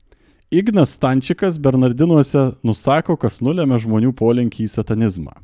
[0.49, 5.35] Ignas Stančikas Bernardinuose nusako, kas nulėmė žmonių polinkį į satanizmą.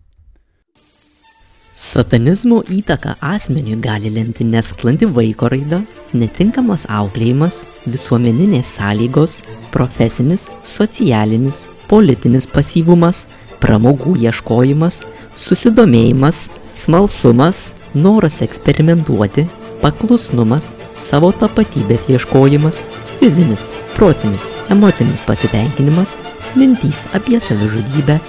[1.78, 5.84] Satanizmo įtaka asmeniui gali lemti nesklandi vaiko raida,
[6.18, 13.28] netinkamas auklėjimas, visuomeninės sąlygos, profesinis, socialinis, politinis pasyvumas,
[13.62, 15.04] pramogų ieškojimas,
[15.38, 19.46] susidomėjimas, smalsumas, noras eksperimentuoti,
[19.82, 22.82] paklusnumas, savo tapatybės ieškojimas,
[23.20, 26.16] fizinis, protinis, emocinis pasitenkinimas,
[26.58, 28.20] mintys apie savižudybę,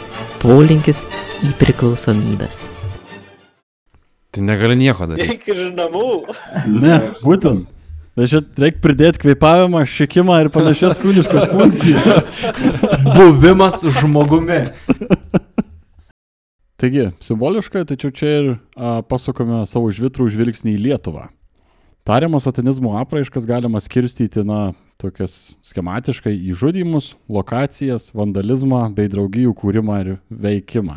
[0.42, 1.04] polinkis
[1.46, 2.68] į priklausomybės.
[4.34, 5.34] Tai negali nieko daryti.
[5.34, 6.08] Eik iš namų.
[6.68, 7.66] Ne, būtent.
[8.18, 12.26] Tai čia reikia pridėti kvėpavimą, šikimą ir panašias kūniškas funkcijas.
[13.14, 14.64] Buvimas žmogumi.
[16.78, 21.24] Taigi, simboliškai, tačiau čia ir a, pasukame savo žvitrų žvilgsnį į Lietuvą.
[22.08, 29.98] Tariamo satanizmo apraiškas galima skirstyti, na, tokias schematiškai į žudimus, lokacijas, vandalizmą bei draugijų kūrimą
[30.00, 30.96] ir veikimą.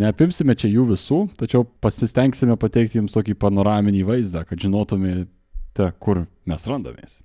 [0.00, 6.66] Neapimsime čia jų visų, tačiau pasistengsime pateikti jums tokį panoraminį vaizdą, kad žinotumėte, kur mes
[6.72, 7.20] randamės.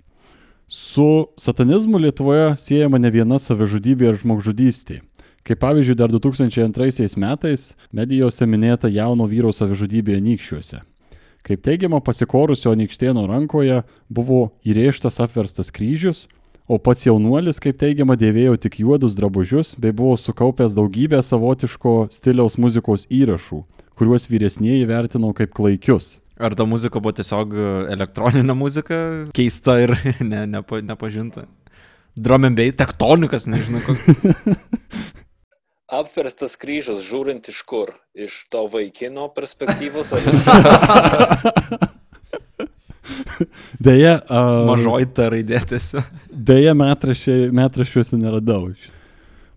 [0.68, 1.08] Su
[1.40, 5.00] satanizmu Lietuvoje siejama ne viena savižudybė ir žmogžudystė.
[5.40, 10.84] Kaip pavyzdžiui, dar 2002 metais medijose minėta jauno vyro savižudybė Nykščiuose.
[11.46, 13.80] Kaip teigiama, pasikorusio Nikštėno rankoje
[14.12, 16.26] buvo įrėžtas apverstas kryžius,
[16.70, 22.58] o pats jaunuolis, kaip teigiama, dėvėjo tik juodus drabužius bei buvo sukaupęs daugybę savotiško stiliaus
[22.60, 23.62] muzikos įrašų,
[23.98, 26.18] kuriuos vyresnėji vertino kaip klaikius.
[26.40, 27.56] Ar ta muzika buvo tiesiog
[27.92, 29.00] elektroninė muzika,
[29.36, 29.96] keista ir
[30.32, 31.48] ne, nepa, nepažinta?
[32.20, 34.06] Drumembei, tektonikas, nežinau koks.
[35.90, 37.90] Apverstas kryžius, žiūrint iš kur?
[38.14, 40.12] Iš to vaikino perspektyvos?
[40.14, 40.22] Ar...
[43.80, 46.06] Deja, uh, Mažoji ta raidė tiesiog.
[46.30, 48.70] Deja, metraščiuose neradau.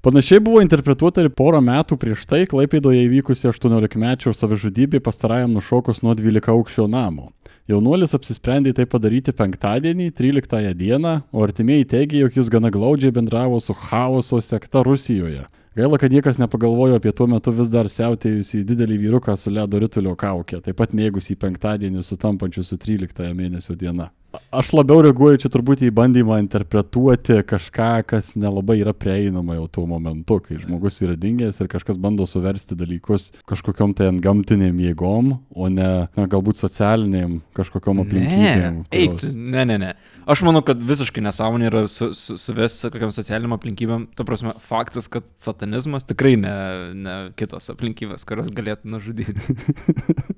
[0.04, 6.18] Panašiai buvo interpretuota ir porą metų prieš tai Klaipėdoje įvykusi 18-mečio savižudybė pastarajam nušokus nuo
[6.18, 7.30] 12 aukščio namo.
[7.70, 13.62] Jaunuolis apsisprendė tai padaryti penktadienį, 13 dieną, o artimieji teigia, jog jis gana glaudžiai bendravo
[13.64, 15.46] su chaoso sekta Rusijoje.
[15.76, 20.12] Gaila, kad niekas nepagalvojo apie tuo metu vis dar siautėjusį didelį vyruką su ledo ritulio
[20.14, 24.12] kaukė, taip pat mėgusį penktadienį sutampančiu su 13 mėnesio diena.
[24.54, 29.84] Aš labiau reaguoju čia turbūt į bandymą interpretuoti kažką, kas nelabai yra prieinama jau tuo
[29.90, 35.34] momentu, kai žmogus yra dingęs ir kažkas bando suversti dalykus kažkokiam tai ant gamtiniam jėgom,
[35.54, 38.80] o ne, na, galbūt socialiniam kažkokiam aplinkybėm.
[38.82, 39.92] Ne, eik, tu, ne, ne, ne.
[40.30, 44.08] Aš manau, kad visiškai nesąmonė yra su, su, suvesti kokiam socialiniam aplinkybėm.
[44.18, 46.56] Ta prasme, faktas, kad satanizmas tikrai ne,
[46.94, 49.58] ne kitos aplinkybės, kurios galėtų nužudyti.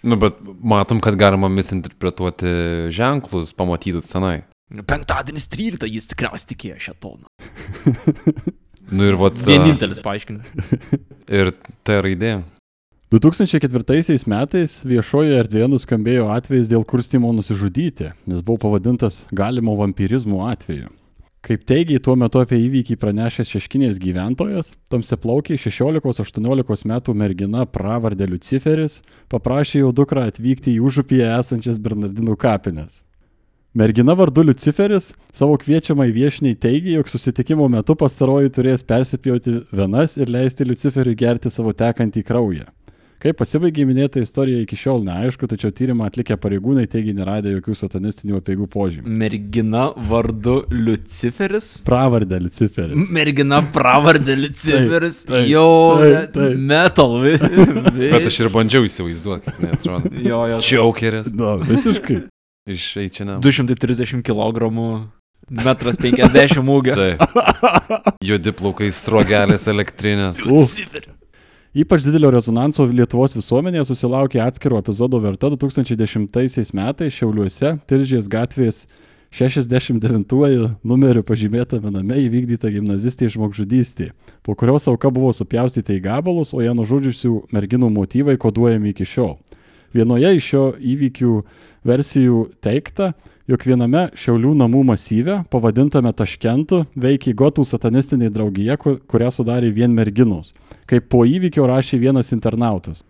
[0.02, 2.54] Nu, bet matom, kad galima misinterpretuoti
[2.94, 4.40] ženklus pamatytus senai.
[4.86, 7.26] Penktadienis 13 jis tikriausiai tikėjo šią toną.
[8.90, 9.36] Nu ir vat.
[9.46, 10.48] Vienintelis paaiškinimas.
[11.40, 11.52] Ir
[11.86, 12.40] T raidė.
[13.10, 20.90] 2004 metais viešojoje erdvėje nuskambėjo atvejis dėl kurstimo nusižudyti, nes buvo pavadintas galimo vampirizmo atveju.
[21.40, 28.98] Kaip teigiai tuo metu apie įvykį pranešęs šeškinės gyventojas, tamsiplaukiai 16-18 metų mergina pravardė Luciferis
[29.32, 33.06] paprašė jau dukrą atvykti į užupyje esančias Bernardinų kapines.
[33.72, 40.28] Mergina vardu Luciferis savo kviečiamai viešiniai teigia, jog susitikimo metu pastaroji turės persipjauti venas ir
[40.28, 42.68] leisti Luciferiui gerti savo tekantį kraują.
[43.20, 48.38] Kaip pasibaigė minėta istorija iki šiol neaišku, tačiau tyrimą atlikę pareigūnai teigia neradę jokių satanistinių
[48.38, 49.12] apieigų požymių.
[49.20, 51.68] Mergina vardu Luciferis.
[51.84, 52.96] Pravardę Luciferį.
[53.12, 55.18] Mergina pravardė Luciferis.
[55.28, 55.66] Taip, taip, Jo,
[56.00, 56.56] taip, taip.
[56.72, 57.18] metal.
[58.16, 60.14] Bet aš ir bandžiau įsivaizduoti, kaip neatrodo.
[60.30, 60.62] Jo, jo.
[60.64, 62.22] Džiaukeris Na, visiškai.
[62.72, 63.36] iš H&M.
[63.44, 64.72] 230 kg,
[65.60, 66.96] metras 50 ūgio.
[66.96, 68.16] Taip.
[68.24, 70.40] Juodi plaukai, srogelės elektrinės.
[70.48, 71.19] Luciferis.
[71.70, 78.80] Ypač didelio rezonanso Lietuvos visuomenėje susilaukė atskiro epizodo verta 2010 metais Šiauliuose, Tilžės gatvės
[79.30, 84.08] 69 numeriu pažymėtame name įvykdyta gimnazistė žmogžudystė,
[84.42, 89.36] po kurios auka buvo supjaustyta į gabalus, o ją nužudžiusių merginų motyvai koduojami iki šiol.
[89.94, 91.36] Vienoje iš šio įvykių
[91.86, 93.12] versijų teikta,
[93.50, 99.90] jog viename Šiaulių namų masyve, pavadintame Taškentu, veikia gotų satanistinė draugija, ku- kurią sudarė vien
[99.94, 100.52] merginos.
[100.86, 103.02] Kaip po įvykio rašė vienas internautas.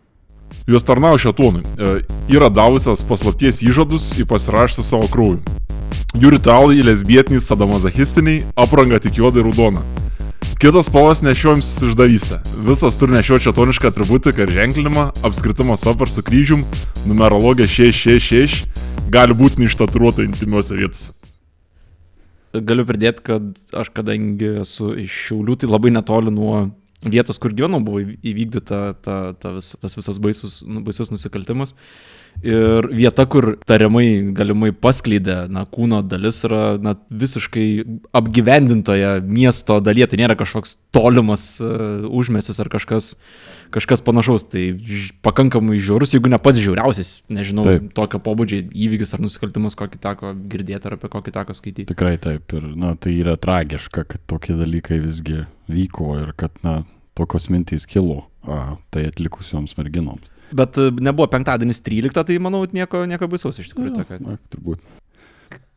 [0.67, 1.63] Jos tarnauja šetonui.
[1.79, 2.03] E,
[2.35, 5.41] yra davusios paslapties įžadus į pasirašyti savo krūvį.
[6.21, 9.85] Jų ritualai lesbietiniai, sadomazachistiniai, apranga tik juodai raudona.
[10.61, 12.37] Kitas spalvas nešiojams išdavystę.
[12.67, 16.67] Visas turi nešioti šetonišką atributiką ir ženklinimą, apskritimą sopar su kryžium,
[17.09, 18.67] numerologija 666,
[19.09, 21.15] gali būti neištaturuota intimiuose vietose.
[22.53, 26.67] Galiu pridėti, kad aš kadangi esu iš Šiaulių, tai labai netoli nuo
[27.09, 31.73] vietos, kur gyvenau, buvo įvykdyta ta, ta vis, tas visas baisus, baisus nusikaltimas.
[32.41, 37.67] Ir vieta, kur tariamai galimai paskleidė, na, kūno dalis yra na, visiškai
[38.17, 43.11] apgyvendintoje miesto dalyje, tai nėra kažkoks tolimas uh, užmesis ar kažkas,
[43.77, 44.47] kažkas panašaus.
[44.49, 47.85] Tai ž, pakankamai žiaurus, jeigu ne pats žiauriausias, nežinau, Taip.
[47.85, 47.93] Taip.
[48.01, 51.91] tokio pobūdžio įvykis ar nusikaltimas, kokį teko girdėti ar apie kokį teko skaityti.
[51.93, 52.57] Tikrai taip.
[52.57, 56.81] Ir, na, tai yra tragiška, kad tokie dalykai visgi vyko ir kad, na,
[57.21, 60.33] tokios mintys kilo a, tai atlikusioms merginoms.
[60.57, 63.95] Bet e, nebuvo penktadienis 13, tai manau, nieko, nieko baisaus iš tikrųjų.
[64.01, 64.19] Tokio.
[64.25, 64.83] na, turbūt.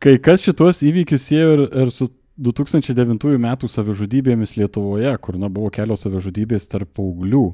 [0.02, 2.10] Kai kas šituos įvykius siejo ir, ir su
[2.44, 7.46] 2009 metų savižudybėmis Lietuvoje, kur na, buvo kelios savižudybės tarp paauglių.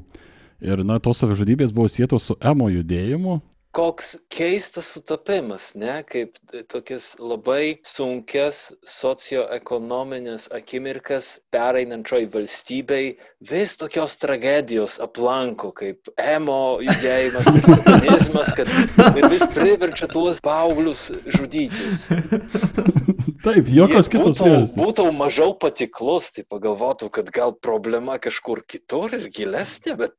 [0.61, 3.39] Ir na, tos savižudybės buvo sėtos su emo judėjimu.
[3.71, 6.35] Koks keistas sutapimas, ne, kaip
[6.67, 13.13] tokias labai sunkias socioekonominės akimirkas pereinančioj valstybei
[13.51, 18.73] vis tokios tragedijos aplanko, kaip emo judėjimas, satanizmas, kad
[19.21, 21.05] ir vis priverčia tuos paauglius
[21.37, 22.09] žudytis.
[23.41, 24.75] Taip, jokios Jie kitos priežastys.
[24.77, 30.17] būtų mažiau patiklus, tai pagalvotų, kad gal problema kažkur kitur ir gilesnė, bet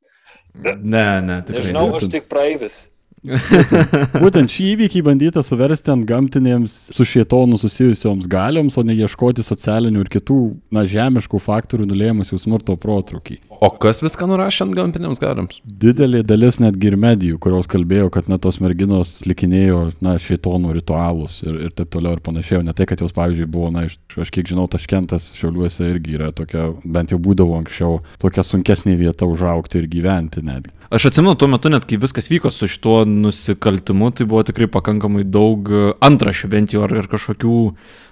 [0.53, 1.61] Ne, ne, tikrai.
[1.62, 1.97] nežinau, ne.
[1.97, 2.75] aš tik praeivis.
[3.23, 10.03] Būtent šį įvykį bandyta suversti ant gamtinėms su šietonu susijusioms galioms, o ne ieškoti socialinių
[10.03, 10.39] ir kitų,
[10.75, 13.39] na, žemiškų faktorių nulėmusių smurto protrukį.
[13.63, 15.61] O kas viską nurašė ant gamtiniams gariams?
[15.63, 21.39] Didelė dalis netgi ir medijų, kurios kalbėjo, kad na, tos merginos likinėjo, na, šeitonų ritualus
[21.47, 22.59] ir, ir taip toliau ir panašiai.
[22.59, 26.19] O ne tai, kad jos, pavyzdžiui, buvo, na, iš, aš kiek žinau, taškentas šiauliuose irgi
[26.19, 30.82] yra tokia, bent jau būdavo anksčiau, tokia sunkesnė vieta užaukti ir gyventi netgi.
[30.93, 35.23] Aš atsimenu, tuo metu net kai viskas vyko su šituo nusikaltimu, tai buvo tikrai pakankamai
[35.25, 37.53] daug e, antrašių bent jau ar ir kažkokių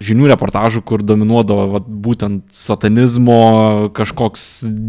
[0.01, 3.35] žinių reportažų, kur dominuodavo vat, būtent satanizmo
[3.93, 4.45] kažkoks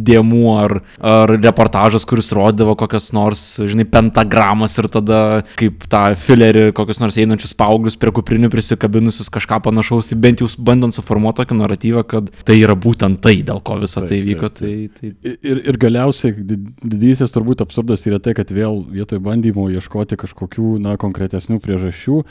[0.09, 0.75] dėmuo ar,
[1.05, 5.21] ar reportažas, kuris rodydavo kokias nors, žinai, pentagramas ir tada
[5.61, 10.49] kaip tą filerį, kokius nors einančius paauglius prie kuprinių prisikabinusius kažką panašaus, tai bent jau
[10.65, 14.49] bandant suformuoti tokį naratyvą, kad tai yra būtent tai, dėl ko visą Taip, tai vyko.
[14.49, 14.61] taip,
[15.03, 15.37] Tai, tai...
[15.45, 20.79] Ir, ir galiausiai did- didysis turbūt absurdas yra tai, kad vėl vietoj bandymo ieškoti kažkokių,
[20.81, 22.23] na, konkretesnių priežasčių,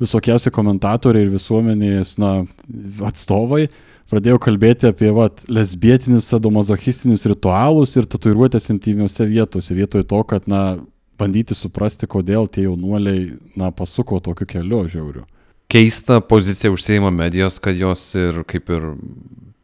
[0.00, 2.46] visokiausi komentatoriai ir visuomenės, na,
[3.02, 3.68] atstovai
[4.08, 10.78] pradėjo kalbėti apie, vat, lesbietinius sadomazochistinius ritualus ir tatuiruotės intymiuose vietose, vietoj to, kad, na,
[11.18, 15.26] bandyti suprasti, kodėl tie jaunuoliai, na, pasuko tokiu keliu žiauriu.
[15.68, 18.92] Keista pozicija užsieima medijos, kad jos ir kaip ir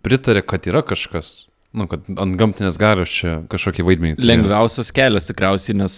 [0.04, 4.18] pritarė, kad yra kažkas, nu, kad ant gamtinės garios čia kažkokį vaidmenį.
[4.24, 5.96] Lengviausias kelias tikriausiai, nes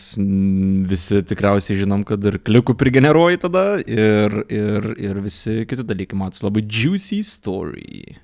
[0.90, 6.18] visi tikriausiai žinom, kad ir klikų prigeneruoji tada ir, ir, ir visi kiti dalykai.
[6.18, 8.16] Matus labai juicy story.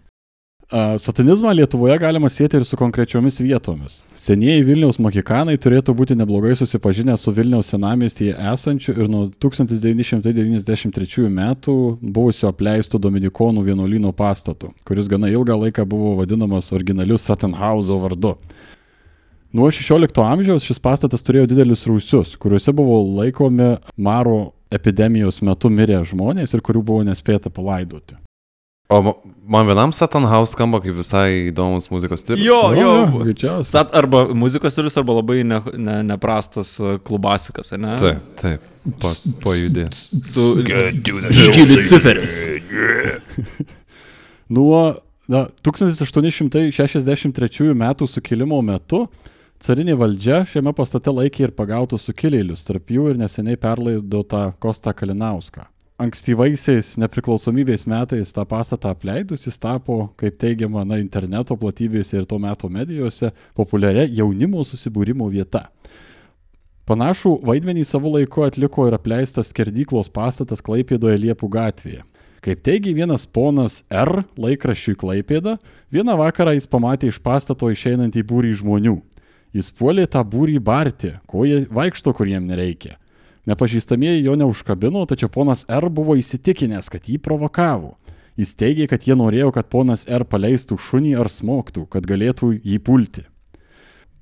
[0.72, 3.98] Satanizmą Lietuvoje galima sėti ir su konkrečiomis vietomis.
[4.16, 11.76] Senieji Vilniaus mokikanai turėtų būti neblogai susipažinę su Vilniaus senamiestyje esančiu ir nuo 1993 metų
[12.00, 18.38] buvusio apleisto Dominikonų vienuolyno pastatu, kuris gana ilgą laiką buvo vadinamas originaliu Satanhauso vardu.
[19.52, 26.00] Nuo 16 amžiaus šis pastatas turėjo didelius rūsius, kuriuose buvo laikomi maro epidemijos metu mirę
[26.00, 28.16] žmonės ir kurių buvo nespėta palaidoti.
[28.92, 29.14] O ma-
[29.48, 32.42] man vienam Satan House skamba kaip visai įdomus muzikos tipas.
[32.44, 32.90] Jo, jo.
[33.22, 33.70] greičiausiai.
[33.70, 37.92] Sat arba muzikos stilius, arba labai ne, ne, neprastas e, klubasikas, ne?
[38.00, 38.60] Taip, taip.
[39.00, 39.08] Pa,
[39.44, 39.94] pajudėt.
[40.26, 42.34] Su Žydi ciferis.
[44.56, 44.80] Nuo
[45.30, 49.06] na, 1863 metų sukilimo metu
[49.62, 55.62] carinė valdžia šiame pastate laikė ir pagautų sukilėlius, tarp jų ir neseniai perlaidotą Kostą Kalinauską.
[56.02, 62.40] Ankstyvaisiais nepriklausomybės metais tą pastatą apleidus jis tapo, kaip teigiama, na, interneto platybėse ir to
[62.42, 65.68] meto medijose populiaria jaunimo susibūrimo vieta.
[66.90, 72.02] Panašų vaidmenį savo laiku atliko ir apleistas skerdyklos pastatas Klaipėdoje Liepų gatvėje.
[72.42, 74.24] Kaip teigia vienas ponas R.
[74.34, 75.60] laikraščiui Klaipėda,
[75.94, 78.96] vieną vakarą jis pamatė iš pastato išeinantį būrį žmonių.
[79.54, 82.96] Jis puolė tą būrį barti, ko jie vaikšto, kur jiem nereikia.
[83.46, 87.96] Nepažįstamieji jo neužkabino, tačiau ponas R buvo įsitikinęs, kad jį provokavo.
[88.38, 92.78] Jis teigė, kad jie norėjo, kad ponas R paleistų šunį ar smoktų, kad galėtų jį
[92.86, 93.26] pulti.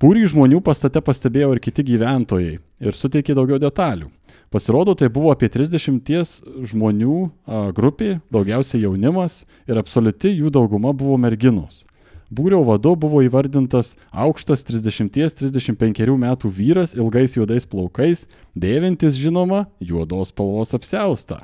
[0.01, 4.09] Būrį žmonių pastate pastebėjo ir kiti gyventojai ir suteikė daugiau detalių.
[4.51, 6.09] Pasirodo, tai buvo apie 30
[6.73, 7.17] žmonių
[7.77, 11.85] grupė, daugiausiai jaunimas ir absoliuti jų dauguma buvo merginos.
[12.31, 18.23] Būrio vadu buvo įvardintas aukštas 30-35 metų vyras ilgais juodais plaukais,
[18.55, 21.41] dėvintis žinoma juodos spalvos apseustą.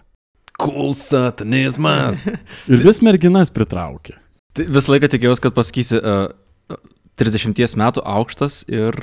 [0.58, 2.18] Cool satanizmas.
[2.72, 4.16] Ir vis merginas pritraukė.
[4.56, 6.32] Tai visą laiką tikėjausi, kad pasakysi uh,
[7.20, 8.96] 30 metų aukštas ir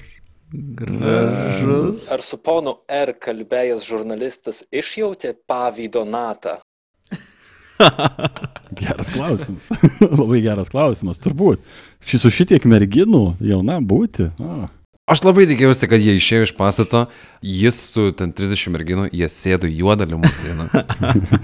[0.54, 2.08] gražus.
[2.14, 6.60] Ar su ponu R kalbėjęs žurnalistas išjautė pavydo natą?
[8.80, 9.62] Geras klausimas.
[10.20, 11.62] Labai geras klausimas, turbūt.
[12.08, 14.30] Šis su šitiek merginų jauna būti.
[14.42, 14.66] O.
[15.04, 17.02] Aš labai tikėjausi, kad jie išėjo iš pastato,
[17.44, 20.64] jis su ten 30 merginų, jie sėdo į juodą limuziną.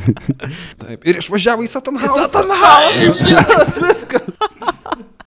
[0.81, 2.25] Taip, ir išvažiavo į Satan House.
[2.25, 3.11] Satan House!
[3.21, 4.41] Yes, viskas.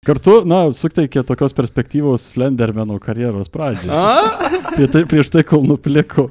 [0.08, 3.92] Kartu, na, suteikė tokios perspektyvos Slendermano karjeros pradžiai.
[4.72, 6.30] Prie tai, prieš tai, kol nupliko.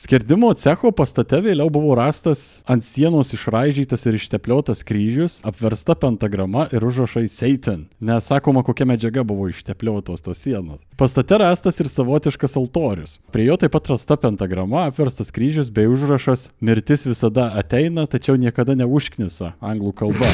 [0.00, 6.86] Skerdimo cecho pastate vėliau buvo rastas ant sienos išraižytas ir ištepliotas kryžius, apversta pentagrama ir
[6.88, 7.82] užrašai Satan.
[8.00, 10.80] Nesakoma, kokia medžiaga buvo ištepliotos tos sienos.
[10.96, 13.18] Pastate rastas ir savotiškas altorius.
[13.28, 18.72] Prie jo taip pat rasta pentagrama, apverstas kryžius bei užrašas Mirtis visada ateina, tačiau niekada
[18.80, 20.24] neužknisa anglų kalba.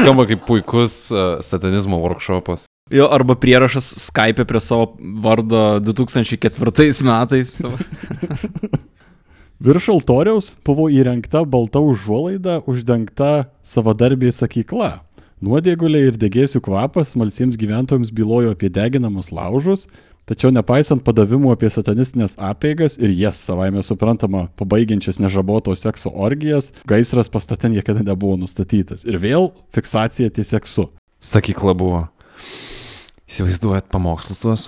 [0.00, 2.64] Skamba kaip puikus uh, satanizmo workshopas.
[2.92, 7.60] Jo, arba prierašas Skype prie savo vardo 2004 metais.
[9.62, 14.98] Virš altoriaus buvo įrengta balta užuolaida, uždengta savadarbė sakykla.
[15.42, 19.86] Nuodėgulė ir degėsių kvapas malsiems gyventojams bylojo apie deginamus laužus,
[20.28, 27.32] tačiau nepaisant padavimų apie satanistinės apeigas ir jas savaime suprantama pabaigiančias nežaboto sekso orgijas, gaisras
[27.32, 29.06] pastate niekada nebuvo nustatytas.
[29.08, 30.90] Ir vėl fiksacija ties seksu.
[31.22, 32.08] Sakykla buvo.
[33.32, 34.62] Įsivaizduojat pamokslus tuos?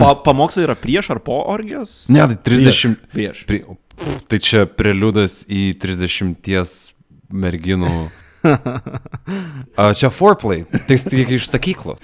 [0.00, 2.06] Pa, pamokslai yra prieš ar po orgijos?
[2.08, 2.96] Ne, tai 30.
[3.12, 3.42] Prieš.
[3.48, 3.60] Pri,
[4.30, 6.94] tai čia preliudas į 30
[7.28, 7.92] merginų.
[9.76, 12.00] A, čia foreplay, tai tik iš sakyklos.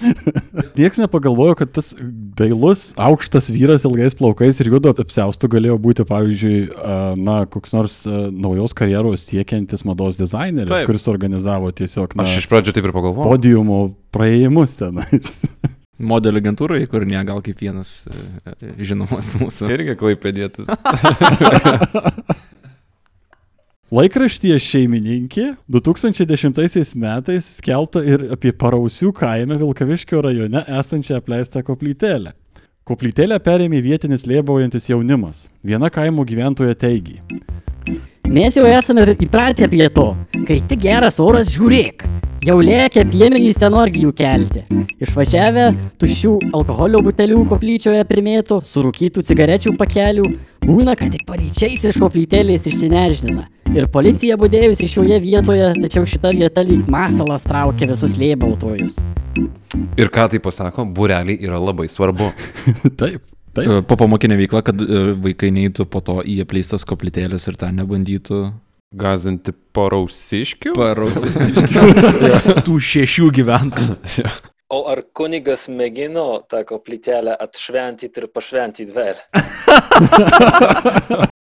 [0.77, 1.93] Niekas nepagalvojo, kad tas
[2.37, 7.99] dailus, aukštas vyras ilgais plaukais ir juodu apsiaustų galėjo būti, pavyzdžiui, a, na, koks nors
[8.07, 10.89] a, naujos karjeros siekiantis mados dizaineris, Taip.
[10.89, 13.29] Kuris organizavo tiesiog na, Aš iš pradžių taip ir pagalvojau.
[13.29, 13.79] podiumo
[14.15, 15.41] praėjimus tenais.
[16.03, 18.07] Modelio agentūrai, kur ne gal kaip vienas
[18.81, 19.69] žinomas mūsų.
[19.71, 20.67] Irgi klaipėdėtis.
[23.91, 32.31] Laikraštyje šeimininkė 2010 metais skelbta ir apie Parausių kaime Vilkaviškio rajone esančią apleistą koplytėlę.
[32.87, 35.43] Koplytėlę perėmė vietinis lėbaujantis jaunimas.
[35.61, 37.19] Viena kaimo gyventoja teigė.
[38.23, 40.13] Mes jau esame įpratę prie to.
[40.47, 42.07] Kai tik geras oras, žiūrėk.
[42.47, 44.63] Jau lėkia piemenys ten orgijų kelti.
[45.03, 45.67] Išvažiavę
[45.99, 50.31] tuščių alkoholio butelių koplyčioje primėtų, surūkytų cigarečių pakelių,
[50.63, 53.51] būna, kad tik paryčiais iš koplytėlės išsineždina.
[53.73, 58.99] Ir policija būdėjusi šioje vietoje, tačiau šita vieta lyg masalas traukia visus lėbautojus.
[59.97, 62.27] Ir ką tai pasako, bureliai yra labai svarbu.
[63.01, 63.25] Taip,
[63.57, 63.65] taip.
[63.65, 67.81] E, Po pamokinė veikla, kad e, vaikai neįtų po to į apleistas koplytėlės ir ten
[67.81, 68.43] nebandytų
[68.93, 70.75] Gazinti porausiškių?
[70.77, 71.33] parausi.
[72.67, 74.29] Tų šešių gyventojų.
[74.73, 79.17] O ar kunigas mėgino tą koplytelę atšventyti ir pašventyti vėl?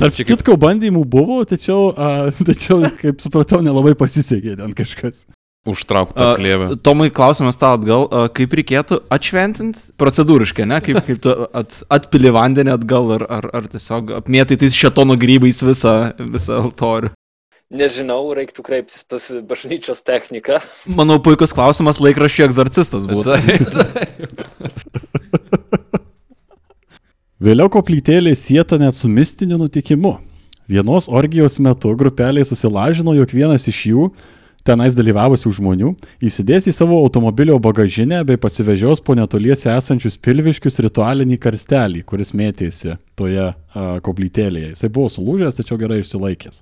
[0.00, 5.26] Tarp kitko bandymų buvo, tačiau, a, tačiau, kaip supratau, nelabai pasisekė ten kažkas.
[5.68, 6.70] Užtraukta A, klėvė.
[6.80, 10.78] Tomai, klausimas tau atgal, a, kaip reikėtų atšventinti procedūriškai, ne?
[10.84, 15.60] Kaip, kaip tu at, atpili vandenį atgal ar, ar, ar tiesiog apmėtai tais šetono grybais
[15.68, 17.12] visą, visą altorių.
[17.70, 20.58] Nežinau, reiktų kreiptis pas bažnyčios techniką.
[20.90, 23.36] Manau, puikus klausimas laikraščių egzorcistas būtų.
[27.40, 30.18] Vėliau koplytėlė sieta net su mistiniu nutikimu.
[30.68, 34.08] Vienos orgijos metu grupelė susilažino, jog vienas iš jų,
[34.68, 41.40] tenais dalyvavusių žmonių, įsidės į savo automobilio bagažinę bei pasivežios po netoliese esančius pilviškius ritualinį
[41.40, 44.74] karstelį, kuris mėtėsi toje a, koplytėlėje.
[44.74, 46.60] Jisai buvo sulūžęs, tačiau gerai išsilaikęs.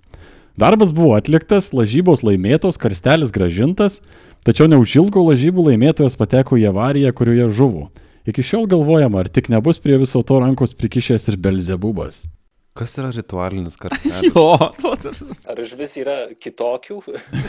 [0.63, 3.99] Darbas buvo atliktas, lažybos laimėtos, karstelis gražintas,
[4.47, 7.91] tačiau neužilgo lažybų laimėtojas pateko į avariją, kurioje žuvo.
[8.29, 12.27] Iki šiol galvojama, ar tik nebus prie viso to rankos prikišęs ir Belzebubas.
[12.77, 14.21] Kas yra ritualinis karstelis?
[14.29, 14.53] Jo,
[14.83, 15.27] to tarsi.
[15.49, 17.01] Ar iš vis yra kitokių?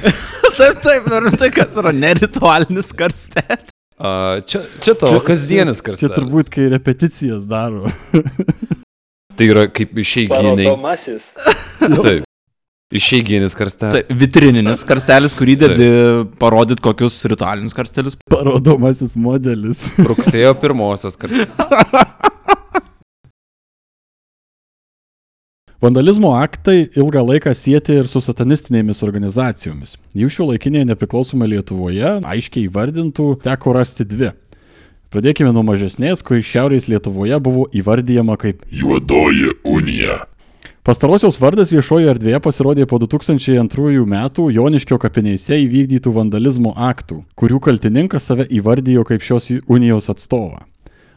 [0.59, 3.75] Taip, taip, ir tai kas yra neritualinis karstelis.
[3.99, 6.15] A, čia, čia tavo kasdienis Čia karstelis.
[6.15, 7.83] turbūt, kai repeticijas daro.
[9.35, 10.55] Tai yra kaip išeiginiai.
[10.63, 11.29] Parodomasis.
[11.83, 12.23] Taip.
[12.89, 13.93] Išeiginis karstelis.
[13.93, 15.89] Tai vitrininis karstelis, kurį dedi
[16.41, 18.17] parodyt kokius ritualinius karstelius.
[18.33, 19.83] Parodomasis modelis.
[20.09, 21.53] Rugsėjo pirmosios karstelis.
[25.79, 29.93] Vandalizmo aktai ilgą laiką sieti ir su satanistinėmis organizacijomis.
[30.17, 34.33] Jų šio laikinėje nepriklausomoje Lietuvoje aiškiai įvardintų teko rasti dvi.
[35.13, 40.19] Pradėkime nuo mažesnės, kuri Šiaurės Lietuvoje buvo įvardyjama kaip Juodoji unija.
[40.79, 48.29] Pastarosios vardas viešoje erdvėje pasirodė po 2002 metų Joniškio kapinėse įvykdytų vandalizmo aktų, kurių kaltininkas
[48.31, 50.63] save įvardijo kaip šios unijos atstovą.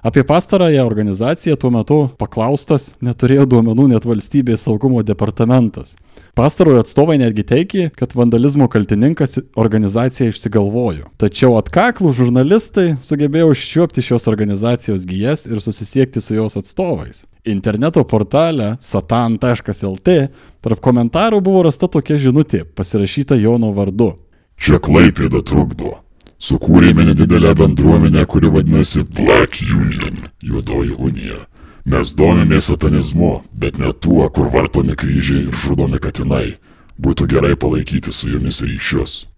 [0.03, 5.95] Apie pastarąją organizaciją tuo metu paklaustas neturėjo duomenų net valstybės saugumo departamentas.
[6.35, 11.07] Pastarojo atstovai netgi teikė, kad vandalizmo kaltininkas organizaciją išsigalvojo.
[11.23, 17.23] Tačiau atkaklų žurnalistai sugebėjo užčiuopti šios organizacijos gyjas ir susisiekti su jos atstovais.
[17.45, 20.13] Interneto portale satan.lt
[20.63, 24.13] tarp komentarų buvo rasta tokia žinutė, pasirašyta Jono vardu.
[24.55, 25.97] Čia Klaipėda trukdo.
[26.39, 31.41] Sukūrėme nedidelę bendruomenę, kuri vadinasi Black Union, Juodoji unija.
[31.85, 36.55] Mes domimės satanizmu, bet ne tuo, kur vartomi kryžiai ir žudomi katinai.
[37.03, 39.32] Būtų gerai palaikyti su jumis ryšius.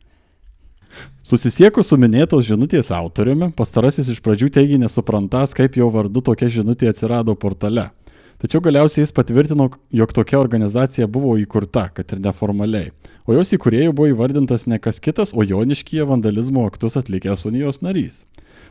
[1.25, 6.91] Susisiekus su minėtos žinutės autoriumi, pastarasis iš pradžių teigė nesuprantas, kaip jo vardu tokia žinutė
[6.91, 7.87] atsirado portale.
[8.43, 12.91] Tačiau galiausiai jis patvirtino, jog tokia organizacija buvo įkurta, kad ir neformaliai.
[13.25, 18.27] O jos įkūrėjų buvo įvardintas ne kas kitas, o Joniškyje vandalizmo aktus atlikęs unijos narys.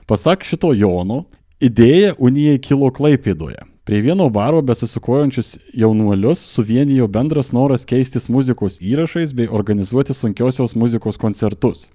[0.05, 1.23] Pasak šito Jono,
[1.57, 3.65] idėja unijai kilo Klaipėdoje.
[3.89, 11.17] Prie vieno baro besisukojančius jaunuolius suvienijo bendras noras keistis muzikos įrašais bei organizuoti sunkiosios muzikos
[11.17, 11.87] koncertus.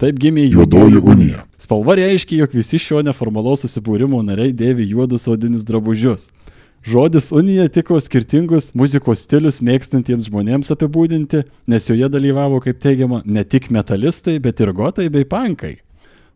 [0.00, 1.42] Taip gimė Juodoji unija.
[1.60, 6.30] Spalva reiškia, jog visi šio neformalaus susibūrimo nariai dėvi juodus odinius drabužius.
[6.88, 13.44] Žodis unija tiko skirtingus muzikos stilius mėgstantiems žmonėms apibūdinti, nes joje dalyvavo, kaip teigiama, ne
[13.44, 15.74] tik metalistai, bet ir gotai bei pankai.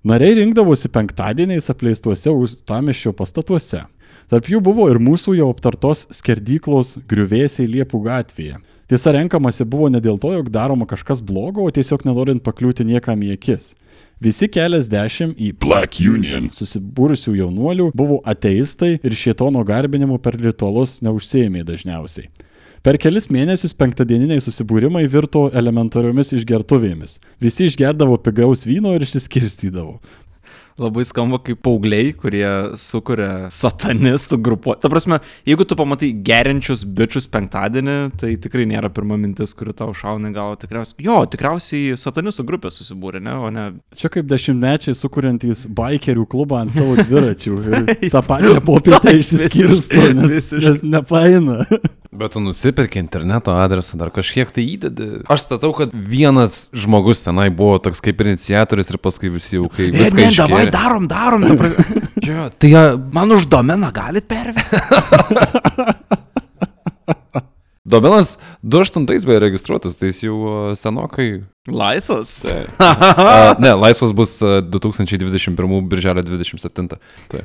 [0.05, 3.87] Nariai rinkdavosi penktadieniais apleistuose užstameščio pastatuose.
[4.33, 8.61] Tarp jų buvo ir mūsų jau aptartos skerdyklos griuvėsiai Liepų gatvėje.
[8.89, 13.23] Tiesa, renkamasi buvo ne dėl to, jog daroma kažkas blogo, o tiesiog nenorint pakliūti niekam
[13.25, 13.73] į akis.
[14.25, 16.51] Visi keliasdešimt į Black Union.
[16.53, 22.29] susibūrusių jaunuolių buvo ateistai ir šietono garbinimu per ritualus neužsėjimai dažniausiai.
[22.85, 27.17] Per kelis mėnesius penktadieniniai susibūrimai virto elementariomis išgertuvėmis.
[27.41, 29.95] Visi išgerdavo pigaus vyno ir išsiskirstydavo.
[30.75, 32.49] Labai skamba kaip paaugliai, kurie
[32.83, 34.81] sukuria satanistų grupuotę.
[34.83, 39.95] Ta prasme, jeigu tu pamatai gerinčius bičius penktadienį, tai tikrai nėra pirma mintis, kuri tau
[39.95, 40.59] šauna į galvą.
[40.65, 43.69] Tikriausiai, jo, tikriausiai satanistų grupė susibūrė, ne, o ne...
[43.95, 50.51] Čia kaip dešimtmečiai sukuriantys bikerių klubą ant savo dviračių ir tą pačią popietę išsiskirsto, nes,
[50.59, 51.63] nes nepaina.
[52.15, 55.09] Bet tu nusipirki interneto adresą, dar kažkiek tai įdedi.
[55.31, 59.91] Aš statau, kad vienas žmogus tenai buvo toks kaip iniciatorius ir paskui visi jau kai
[59.91, 61.49] viską ne, davai, darom, darom.
[61.59, 62.03] prasme.
[62.25, 64.79] Jo, tai jie Man už domeną galit pervesti.
[67.85, 71.45] Domenas 28 beje registruotas, tai jis jau senokai.
[71.69, 72.33] Laisvas.
[72.81, 76.89] A, ne, laisvas bus a, 2021 birželio 27.
[77.29, 77.45] Tai.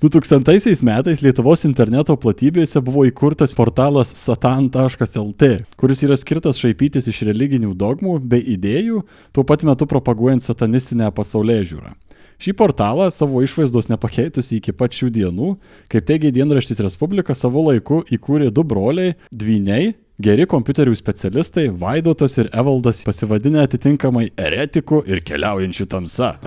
[0.00, 7.72] 2000 metais Lietuvos interneto platybėse buvo įkurtas portalas satan.lt, kuris yra skirtas šaipytis iš religinių
[7.74, 9.00] dogmų bei idėjų,
[9.34, 11.90] tuo pat metu propaguojant satanistinę pasaulyje žiūrą.
[12.38, 15.56] Šį portalą savo išvaizdos nepakeitusi iki pat šių dienų,
[15.90, 22.48] kaip teigia dienraštis Respublika, savo laiku įkūrė du broliai- dvyniai Geri kompiuterių specialistai Vaidotas ir
[22.50, 26.32] Evaldas pasivadinę atitinkamai eretiku ir keliaujančiu tamsa.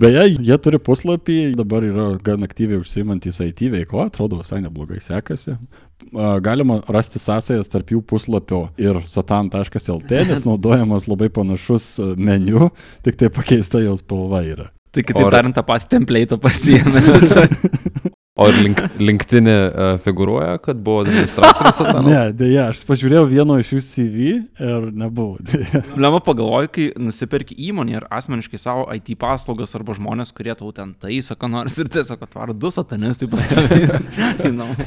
[0.00, 5.60] Beje, jie turi puslapį, dabar yra gan aktyviai užsiimantys IT veikla, atrodo visai neblogai sekasi.
[6.16, 12.72] A, Galima rasti sąsajas tarp jų puslapio ir satan.lt, nes naudojamas labai panašus meniu,
[13.04, 14.72] tik tai pakeista jos spalva yra.
[14.96, 17.44] Tai kitaip tariant, tą patį template'ą pasiėmė visą.
[18.36, 22.10] O ir link, linktinė uh, figūruoja, kad buvo administratorius atano?
[22.10, 24.26] Ne, dėja, aš pažiūrėjau vieno iš jų CV
[24.60, 25.38] ir nebuvo.
[25.48, 25.80] Dėja.
[25.96, 30.92] Lema pagalvoju, kai nusipirki įmonį ir asmeniškai savo IT paslaugas arba žmonės, kurie tau ten
[31.00, 34.02] taiso, ką nors ir tiesiog atvaro du satanistai pas tavę.
[34.44, 34.84] į namus.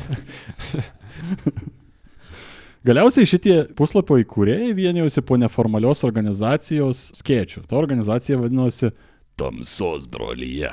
[2.86, 7.66] Galiausiai šitie puslapio įkūrėjai vienijosi po neformalios organizacijos skėčių.
[7.66, 8.94] Ta organizacija vadinosi
[9.40, 10.72] Tamsos brolyje.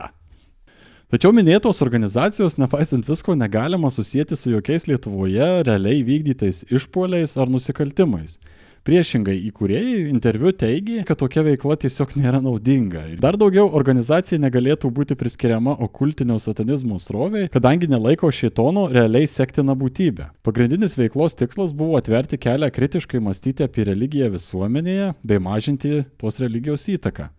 [1.07, 8.41] Tačiau minėtos organizacijos, nepaisant visko, negalima susijęti su jokiais Lietuvoje realiai vykdytais išpoliais ar nusikaltimais.
[8.87, 13.05] Priešingai, įkūrėjai interviu teigė, kad tokia veikla tiesiog nėra naudinga.
[13.23, 20.33] Dar daugiau, organizacija negalėtų būti priskiriama okultinio satanizmo sroviai, kadangi nelaiko šitono realiai sektina būtybė.
[20.43, 26.91] Pagrindinis veiklos tikslas buvo atverti kelią kritiškai mąstyti apie religiją visuomenėje bei mažinti tos religijos
[26.91, 27.31] įtaką.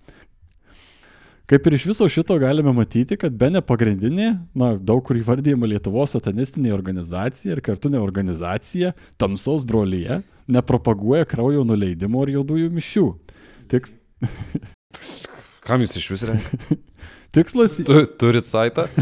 [1.47, 5.69] Kaip ir iš viso šito galime matyti, kad be ne pagrindinė, na, daug kur įvardyjama
[5.71, 10.19] Lietuvos satanistinė organizacija ir kartu ne organizacija, tamsos brolyje,
[10.51, 13.07] nepropaguoja kraujo nuleidimo ir juodųjų mišių.
[13.71, 13.95] Tiks,
[15.67, 16.69] Kam jūs iš vis renkat?
[17.35, 17.75] tikslas...
[17.87, 18.87] Tu, turit saitą?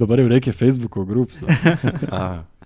[0.00, 1.44] Dabar jau reikia Facebook'o grupsų.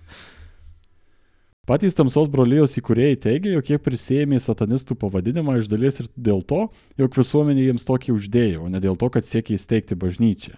[1.65, 6.67] Patys tamsos brolyjos įkūrėjai teigia, jog jie prisėmė satanistų pavadinimą iš dalies ir dėl to,
[7.01, 10.53] jog visuomenė jiems tokį uždėjo, o ne dėl to, kad siekia įsteigti bažnyčią.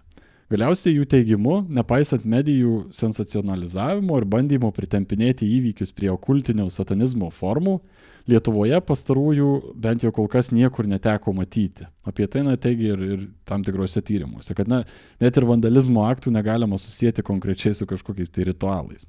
[0.52, 7.80] Galiausiai jų teigimu, nepaisant medijų sensacionalizavimo ir bandymo pritempinėti įvykius prie okultinio satanizmo formų,
[8.28, 11.86] Lietuvoje pastarųjų bent jau kol kas niekur neteko matyti.
[12.04, 14.82] Apie tai na, teigia ir, ir tam tikrose tyrimuose, kad na,
[15.24, 19.08] net ir vandalizmo aktų negalima susijęti konkrečiai su kažkokiais tai ritualais.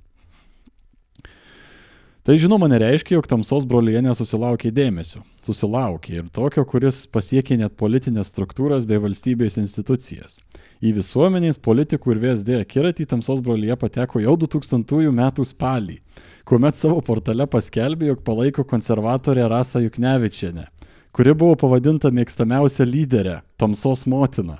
[2.26, 5.22] Tai žinoma nereiškia, jog tamsos brolyje nesusilaukė dėmesio.
[5.46, 10.36] Susilaukė ir tokio, kuris pasiekė net politinės struktūras bei valstybės institucijas.
[10.84, 15.96] Į visuomenės, politikų ir VSD akiratį tamsos brolyje pateko jau 2000 metų spalį,
[16.44, 20.66] kuomet savo portale paskelbė, jog palaiko konservatorę Rasą Juknevičienę,
[21.16, 24.58] kuri buvo pavadinta mėgstamiausia lyderė- tamsos motina.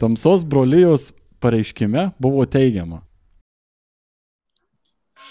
[0.00, 3.02] Tamsos brolyjos pareiškime buvo teigiama,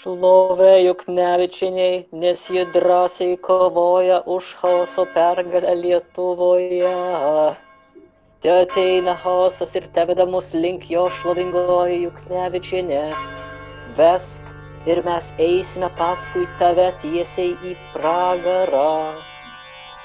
[0.06, 6.92] Šlovė Juknevičiniai, nes ji drąsiai kovoja už chaoso pergalę Lietuvoje.
[8.38, 13.02] Te ateina chaosas ir teveda mus link jo šlovingoji Juknevičinė.
[13.98, 19.18] Vesk ir mes eisime paskui tave tiesiai į pragarą.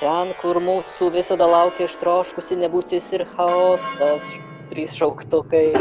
[0.02, 4.40] Ten, kur mūsų visada laukia ištroškusi nebūtis ir chaosas.
[4.72, 5.74] Trys šauktukai.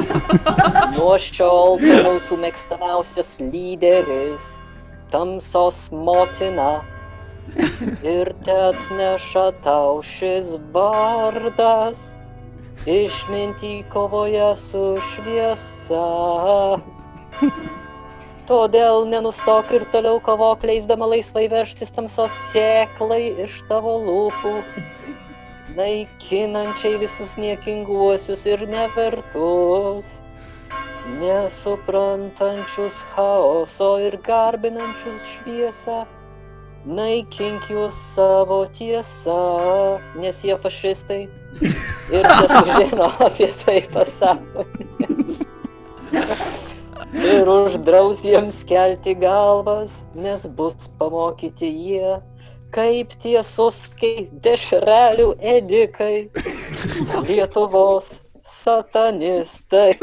[0.96, 4.56] Nuo šiol tu mūsų mėgstamiausias lyderis,
[5.12, 6.80] tamsos motina.
[8.02, 12.02] Ir te atneša tau šis vardas,
[12.90, 16.06] išmintį kovoje su šviesa.
[18.50, 24.56] Todėl nenustok ir toliau kovok, leisdama laisvai veržtis tamsos sėklai iš tavo lūpų,
[25.76, 30.08] naikinančiai visus niekinguosius ir nevertus,
[31.20, 36.04] nesuprantančius chaoso ir garbinančius šviesą.
[36.80, 41.26] Naikink juos savo tiesą, nes jie fašistai
[42.16, 45.42] ir nesužino apie tai pasaulis.
[47.20, 52.16] Ir uždraus jiems kelti galvas, nes bus pamokyti jie,
[52.74, 56.28] kaip tiesus, kaip dešrelių edikai,
[57.28, 58.12] Lietuvos
[58.46, 59.94] satanistai.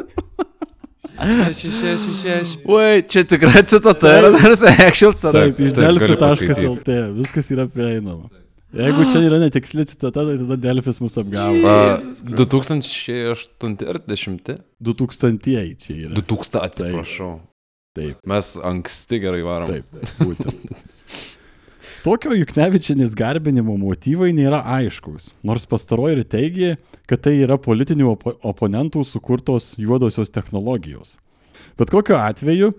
[1.58, 2.60] šeši, šeši.
[2.70, 4.58] Oi, čia tikra citata, yra dar
[4.88, 5.40] actual citata.
[5.40, 8.30] Taip, iš delfi.lt, viskas yra prieinama.
[8.78, 11.62] Jeigu čia yra netiksli citata, tai tada Delfis mus apgavo.
[11.72, 11.98] A,
[12.36, 14.58] 2008 ar 10?
[14.84, 16.18] 2000-ieji čia yra.
[16.20, 17.38] 2000, atsiprašau.
[17.98, 19.72] Taip, Mes anksti gerai varom.
[19.72, 20.67] taip, taip, būtent.
[22.08, 26.70] Tokio Juknevičianės garbinimo motyvai nėra aiškus, nors pastaroji ir teigia,
[27.04, 31.18] kad tai yra politinių opo oponentų sukurtos juodosios technologijos.
[31.76, 32.70] Bet kokiu atveju,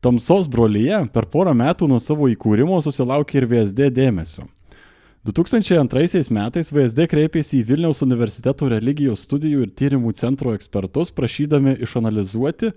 [0.00, 4.46] tamsos brolyje per porą metų nuo savo įkūrimo susilaukė ir VSD dėmesio.
[5.28, 12.72] 2002 metais VSD kreipėsi į Vilniaus universiteto religijos studijų ir tyrimų centro ekspertus, prašydami išanalizuoti,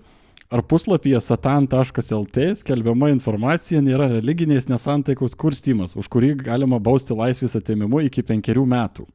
[0.52, 8.02] ar puslapyje satan.lt skelbiama informacija nėra religinės nesantaikos kurstymas, už kurį galima bausti laisvės atėmimu
[8.04, 9.06] iki penkerių metų.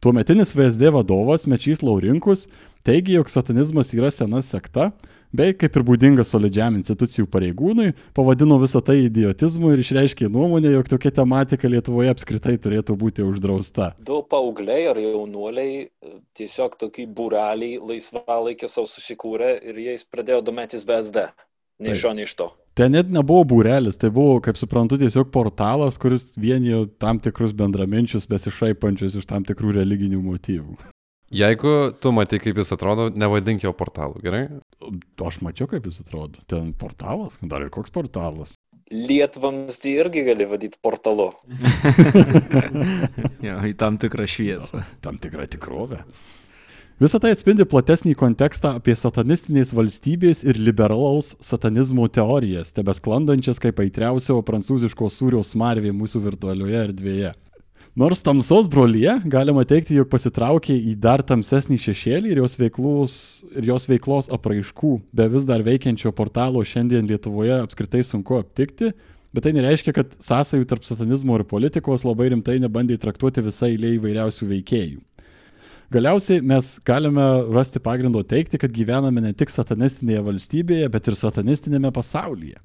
[0.00, 2.46] Tuometinis VSD vadovas Mečys Laurinkus
[2.88, 4.94] teigia, jog satanizmas yra sena sekta,
[5.32, 10.90] bei kaip ir būdinga solidžiam institucijų pareigūnui, pavadino visą tai idiotizmu ir išreiškė nuomonę, jog
[10.92, 13.92] tokia tematika Lietuvoje apskritai turėtų būti uždrausta.
[13.98, 20.86] Du paaugliai ar jaunuoliai e, tiesiog tokį būrelį laisvalaikio savo susikūrė ir jais pradėjo domėtis
[20.88, 21.28] VSD.
[21.80, 22.48] Nei iš šio, nei iš to.
[22.76, 28.28] Ten net nebuvo būrelis, tai buvo, kaip suprantu, tiesiog portalas, kuris vienijo tam tikrus bendraminčius,
[28.28, 30.76] besišaipančius iš tam tikrų religinių motyvų.
[31.34, 34.44] Jeigu tu matai, kaip jis atrodo, nevadink jo portalu, gerai?
[34.78, 34.92] O
[35.26, 36.38] Aš mačiau, kaip jis atrodo.
[36.46, 38.54] Ten portalas, dar ir koks portalas.
[38.86, 41.32] Lietvams tai irgi gali vadyti portalu.
[43.46, 44.84] Jo, į tam tikrą šviesą.
[45.02, 46.04] Tam tikra tikrovė.
[47.02, 54.38] Visą tai atspindi platesnį kontekstą apie satanistinės valstybės ir liberalaus satanizmo teorijas, tebesklandančias kaip aitriausio
[54.46, 57.34] prancūziško sūrio smarvė mūsų virtualioje erdvėje.
[57.96, 63.14] Nors tamsos brolyje galima teikti, jog pasitraukė į dar tamsesnį šešėlį ir jos, veiklos,
[63.56, 68.90] ir jos veiklos apraiškų, be vis dar veikiančio portalo šiandien Lietuvoje apskritai sunku aptikti,
[69.32, 73.94] bet tai nereiškia, kad sąsajų tarp satanizmo ir politikos labai rimtai nebandė traktuoti visai eilė
[73.96, 75.00] įvairiausių veikėjų.
[75.96, 81.96] Galiausiai mes galime rasti pagrindo teikti, kad gyvename ne tik satanistinėje valstybėje, bet ir satanistinėme
[81.96, 82.60] pasaulyje.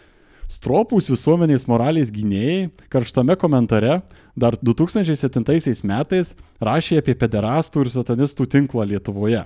[0.51, 4.01] Stropūs visuomenės moralės gynėjai karštame komentare
[4.35, 9.45] dar 2007 metais rašė apie pederastų ir satanistų tinklą Lietuvoje.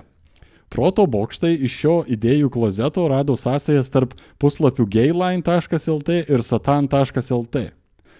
[0.66, 7.68] Proto bokštai iš šio idėjų klozeto rado sąsajas tarp puslapių gayline.lt ir satan.lt.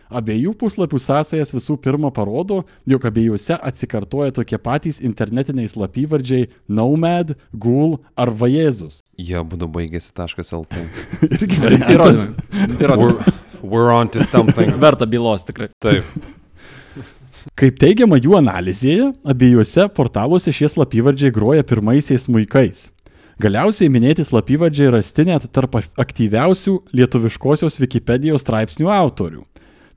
[0.06, 7.98] Abiejų puslapių sąsajas visų pirma parodo, jog abiejuose atsikartoja tokie patys internetiniai slapyvardžiai Nomad, Ghoul
[8.14, 9.02] ar Vajezus.
[9.18, 10.86] Jie būtų baigėsi taškas LT.
[11.34, 12.28] Irgi variantas.
[12.78, 12.96] Tai.
[12.96, 14.70] We're, we're on to something.
[14.84, 15.72] Verta bylos tikrai.
[15.82, 16.06] Taip.
[17.58, 22.90] Kaip teigiama jų analizėje, abiejose portaluose šie slapyvardžiai groja pirmaisiais muikais.
[23.42, 29.42] Galiausiai minėti slapyvardžiai rasti net tarp aktyviausių lietuviškosios Wikipedijos straipsnių autorių.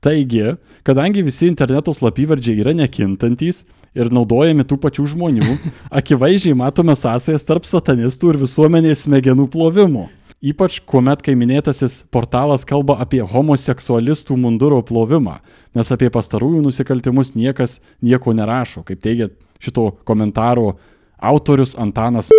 [0.00, 5.56] Taigi, kadangi visi interneto slapyvardžiai yra nekintantys ir naudojami tų pačių žmonių,
[6.00, 10.08] akivaizdžiai matome sąsajas tarp satanistų ir visuomenės smegenų plovimo.
[10.40, 15.36] Ypač kuomet, kai minėtasis portalas kalba apie homoseksualistų munduro plovimą,
[15.76, 19.28] nes apie pastarųjų nusikaltimus niekas nieko nerašo, kaip teigia
[19.60, 20.78] šito komentaro
[21.20, 22.32] autorius Antanas.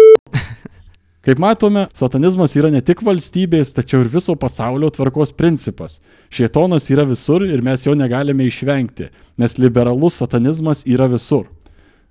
[1.22, 6.00] Kaip matome, satanizmas yra ne tik valstybės, tačiau ir viso pasaulio tvarkos principas.
[6.34, 11.46] Šietonas yra visur ir mes jo negalime išvengti, nes liberalus satanizmas yra visur.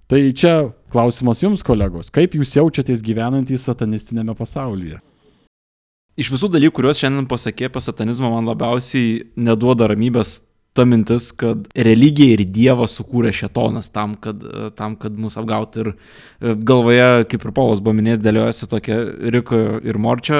[0.06, 0.54] Tai čia
[0.94, 5.00] klausimas jums, kolegos, kaip jūs jaučiatės gyvenantys satanistinėme pasaulyje?
[6.18, 10.40] Iš visų dalykų, kuriuos šiandien pasakė apie satanizmą, man labiausiai neduoda ramybės
[10.72, 14.42] ta mintis, kad religija ir Dievas sukūrė šetonas tam, kad,
[14.78, 15.82] tam, kad mus apgautų.
[15.82, 18.98] Ir e, galvoje, kaip ir Paulas buvo minėjęs, dėliojasi tokia
[19.34, 20.38] Riko ir Morčio,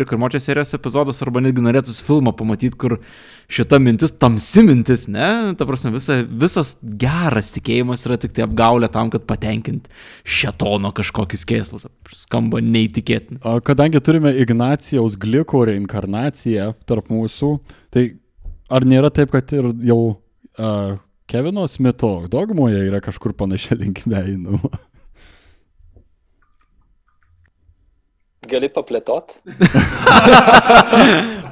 [0.00, 2.96] Riko ir Morčio serijos epizodas, arba netgi norėtųsi filmą pamatyti, kur
[3.52, 5.28] šita mintis, tamsi mintis, ne?
[5.58, 9.92] Ta prasme, visa, visas geras tikėjimas yra tik tai apgaulė tam, kad patenkinti
[10.24, 11.86] šetono kažkokius kėslus.
[12.16, 13.60] Skamba neįtikėtinai.
[13.68, 17.52] Kadangi turime Ignacijaus gliko reinkarnaciją tarp mūsų,
[17.92, 18.08] tai
[18.70, 20.96] ar nėra taip, kad ir jau uh,
[21.30, 24.72] Kevino Smito dogmoje yra kažkur panašia linkme einama?
[28.50, 29.36] Gali paplėtot?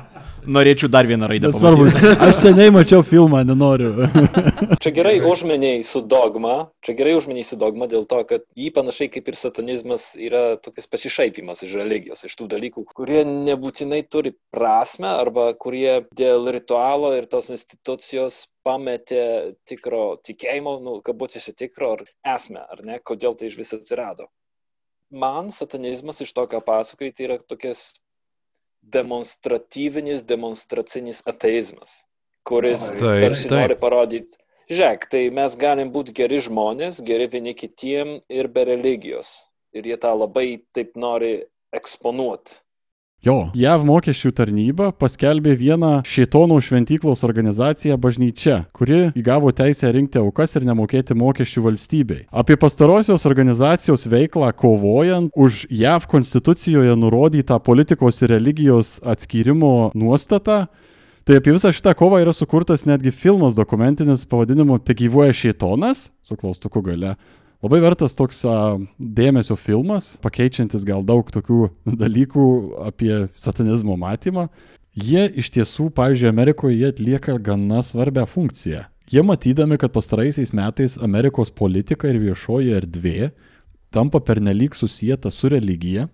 [0.48, 1.50] Norėčiau dar vieną raidę.
[1.52, 1.86] Nesvarbu,
[2.26, 3.90] aš seniai mačiau filmą, nenoriu.
[4.82, 9.10] Čia gerai užmeniai su dogma, čia gerai užmeniai su dogma dėl to, kad jį panašiai
[9.12, 15.10] kaip ir satanizmas yra tokias pasišaipimas iš religijos, iš tų dalykų, kurie nebūtinai turi prasme
[15.10, 22.04] arba kurie dėl ritualo ir tos institucijos pametė tikro tikėjimo, nu, kabutėse tikro ar
[22.36, 24.30] esmę, ar ne, kodėl tai iš vis atsirado.
[25.10, 27.90] Man satanizmas iš to, ką pasakoji, tai yra tokias
[28.82, 32.04] demonstratyvinis, demonstracinis ateizmas,
[32.48, 33.58] kuris Taip, tarsi taip.
[33.58, 34.38] nori parodyti,
[34.70, 39.30] žiūrėk, tai mes galim būti geri žmonės, geri vieni kitiem ir be religijos.
[39.76, 41.34] Ir jie tą labai taip nori
[41.76, 42.56] eksponuoti.
[43.28, 50.56] Jo, JAV mokesčių tarnyba paskelbė vieną šėtonų šventyklos organizaciją bažnyčia, kuri įgavo teisę rinkti aukas
[50.56, 52.22] ir nemokėti mokesčių valstybei.
[52.32, 60.64] Apie pastarosios organizacijos veiklą kovojant už JAV konstitucijoje nurodytą politikos ir religijos atskyrimo nuostatą,
[61.28, 66.36] Tai apie visą šitą kovą yra sukurtas netgi filmas dokumentinis pavadinimu Te gyvuoja šėtonas, su
[66.40, 67.10] klaustuku gale.
[67.58, 71.72] Labai vertas toks a, dėmesio filmas, pakeičiantis gal daug tokių
[72.04, 72.44] dalykų
[72.86, 74.46] apie satanizmo matymą.
[74.98, 78.84] Jie iš tiesų, pavyzdžiui, Amerikoje jie atlieka gana svarbią funkciją.
[79.10, 83.30] Jie matydami, kad pastaraisiais metais Amerikos politika ir viešoji erdvė
[83.90, 86.06] tampa pernelyg susijęta su religija,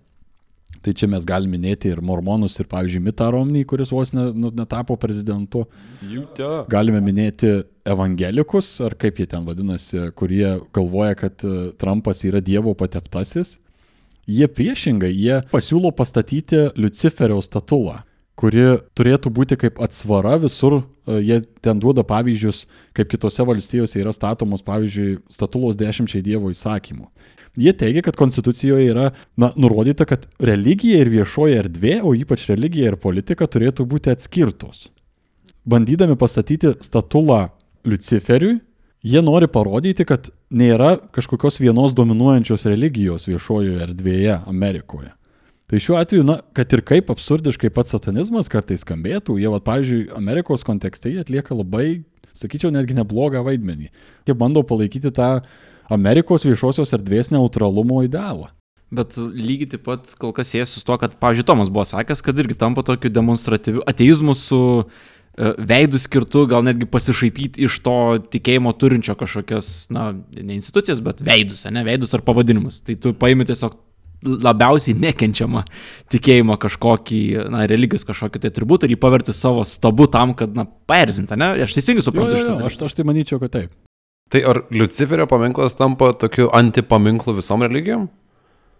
[0.85, 4.51] Tai čia mes galime minėti ir mormonus, ir, pavyzdžiui, Mitą Romnį, kuris vos ne, nu,
[4.53, 5.63] netapo prezidentu.
[6.69, 7.49] Galime minėti
[7.89, 10.45] evangelikus, ar kaip jie ten vadinasi, kurie
[10.77, 13.55] galvoja, kad e, Trumpas yra Dievo pateptasis.
[14.29, 18.03] Jie priešingai, jie pasiūlo pastatyti Luciferio statulą
[18.39, 18.65] kuri
[18.97, 22.65] turėtų būti kaip atsvara visur, e, jie ten duoda pavyzdžius,
[22.95, 27.07] kaip kitose valstijose yra statomos, pavyzdžiui, statulos dešimčiai Dievo įsakymų.
[27.55, 29.09] Jie teigia, kad konstitucijoje yra
[29.39, 34.89] na, nurodyta, kad religija ir viešoji erdvė, o ypač religija ir politika turėtų būti atskirtos.
[35.65, 37.47] Bandydami pastatyti statulą
[37.87, 38.59] Luciferiui,
[39.05, 45.13] jie nori parodyti, kad nėra kažkokios vienos dominuojančios religijos viešojoje erdvėje Amerikoje.
[45.65, 50.01] Tai šiuo atveju, na, kad ir kaip absurdiškai pats satanizmas kartais skambėtų, jie, va, pavyzdžiui,
[50.13, 52.03] Amerikos kontekste jie atlieka labai,
[52.37, 53.89] sakyčiau, netgi neblogą vaidmenį.
[54.29, 55.39] Jie bando palaikyti tą
[55.89, 58.51] Amerikos viešosios erdvės neutralumo idealą.
[58.93, 62.37] Bet lygiai taip pat kol kas siejasi su to, kad, pavyzdžiui, Tomas buvo sakęs, kad
[62.37, 67.97] irgi tampa tokiu demonstratyviu ateizmu su e, veidų skirtu, gal netgi pasišaipyti iš to
[68.37, 72.83] tikėjimo turinčio kažkokias, na, ne institucijas, bet veidus, ne, veidus ar pavadinimus.
[72.85, 73.73] Tai tu paimi tiesiog
[74.25, 75.63] labiausiai nekenčiamą
[76.13, 77.21] tikėjimą kažkokį,
[77.53, 81.53] na, religijos kažkokį tai atributą ir jį paverti savo stabu tam, kad, na, paerzinti, ne?
[81.65, 82.57] Aš teisingai suprantu iš to.
[82.69, 83.73] Aš, aš tai manyčiau, kad taip.
[84.33, 88.07] Tai ar Luciferio paminklas tampa tokiu antipaminklu visom religijom?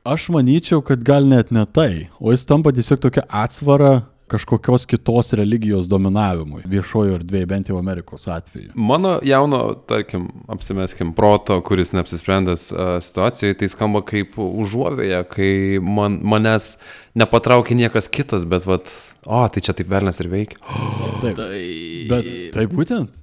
[0.06, 3.94] Aš manyčiau, kad gal net ne tai, o jis tampa tiesiog tokia atsvara
[4.28, 8.72] kažkokios kitos religijos dominavimui viešojo erdvėje, bent jau Amerikos atveju.
[8.74, 9.60] Mano jauno,
[9.90, 15.52] tarkim, apsimeskim, proto, kuris neapsisprendęs uh, situacijoje, tai skamba kaip užuovėja, kai
[15.84, 16.76] man, manęs
[17.18, 18.90] nepatraukia niekas kitas, bet, vat,
[19.26, 20.62] o, tai čia taip velnės ir veikia.
[20.66, 21.38] Oh, taip.
[21.38, 21.62] Tai...
[22.10, 23.22] Bet tai būtent.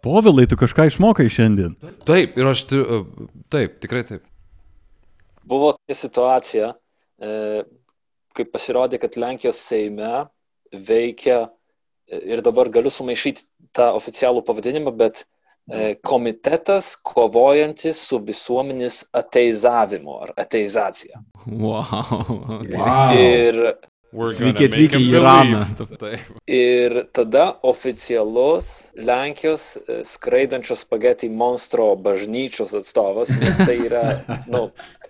[0.00, 1.74] Povilai, tu kažką išmokai šiandien.
[2.08, 3.02] Taip, ir aš turiu,
[3.52, 4.22] taip, tikrai taip.
[5.50, 6.70] Buvo tokia situacija,
[8.30, 10.28] e, kai pasirodė, kad Lenkijos Seime
[10.70, 11.48] veikia
[12.10, 13.44] ir dabar galiu sumaišyti
[13.76, 21.22] tą oficialų pavadinimą, bet e, komitetas kovojantis su visuomenės ateizavimu ar ateizacija.
[21.46, 21.86] Wow.
[22.74, 23.14] wow.
[23.14, 23.62] Ir
[24.10, 25.60] Sveiki atvykę į Iraną.
[26.50, 34.02] Ir tada oficialus Lenkijos e, skraidančios spageti monstro bažnyčios atstovas, nes tai yra,
[34.50, 34.66] nu,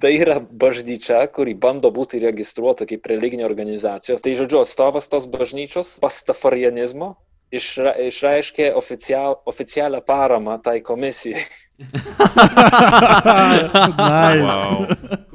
[0.00, 4.18] tai yra bažnyčia, kuri bando būti registruota kaip religinė organizacija.
[4.22, 7.14] Tai žodžiu, atstovas tos bažnyčios pastafarianizmo
[7.52, 11.44] išra, išreiškė oficial, oficialią paramą tai komisijai.
[13.96, 14.44] nice.
[14.44, 14.86] Wow.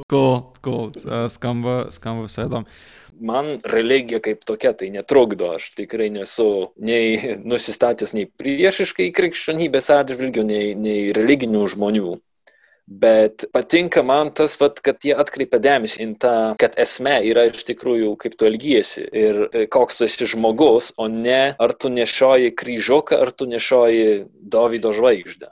[0.10, 0.92] Cool, cool.
[1.30, 2.70] Skamba, skamba visai įdomu.
[3.16, 10.44] Man religija kaip tokia tai netrukdo, aš tikrai nesu nei nusistatęs nei priešiškai krikščionybės atžvilgių,
[10.44, 12.18] nei, nei religinių žmonių.
[12.86, 17.64] Bet patinka man tas, vat, kad jie atkreipia dėmesį į tą, kad esmė yra iš
[17.66, 19.40] tikrųjų, kaip tu elgiesi ir
[19.74, 25.50] koks tu esi žmogus, o ne ar tu nešioji kryžiuką, ar tu nešioji Davido žvaigždę.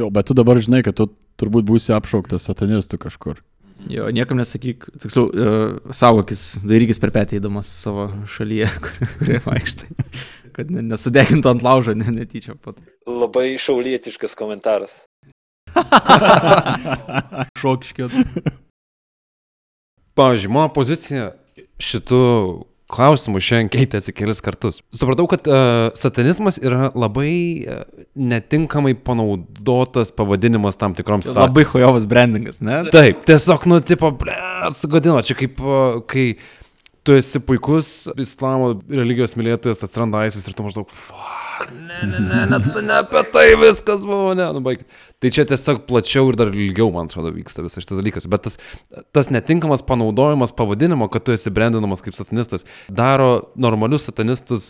[0.00, 3.44] Jo, bet tu dabar žinai, kad tu turbūt būsi apšauktas satanistų kažkur.
[3.90, 8.70] Jo, niekam nesakyk, tiksliau, uh, saugokis, darykis per petį įdamas savo šalyje,
[9.18, 9.90] kurioje vaikštai,
[10.56, 12.80] kad nesudegintų ant laužo ne, netyčia pat.
[13.04, 14.94] Labai šaulietiškas komentaras.
[17.62, 18.14] Šokiškėt.
[20.14, 21.32] Pavyzdžiui, mano pozicija
[21.82, 22.22] šitų
[22.94, 24.80] klausimų šiandien keitėsi kelis kartus.
[24.94, 27.32] Supratau, kad uh, satanizmas yra labai
[27.64, 31.50] uh, netinkamai panaudotas pavadinimas tam tikroms situacijoms.
[31.50, 32.82] Labai hojovas brandingas, ne?
[32.94, 34.36] Taip, tiesiog, nu, tipo, ble,
[34.76, 36.34] sugadino, čia kaip, uh, kai
[37.04, 37.88] tu esi puikus
[38.20, 43.24] islamo religijos mylėtojas, atsiranda ISIS ir tu maždaug, fuck, ne, ne, ne, ne, ne apie
[43.34, 44.84] tai viskas buvo, ne, nu baig.
[45.24, 48.26] Tai čia tiesiog plačiau ir dar ilgiau, man atrodo, vyksta visas šitas dalykas.
[48.28, 48.58] Bet tas,
[49.16, 54.66] tas netinkamas panaudojimas pavadinimo, kad tu esi brandinamas kaip satanistas, daro normalius satanistus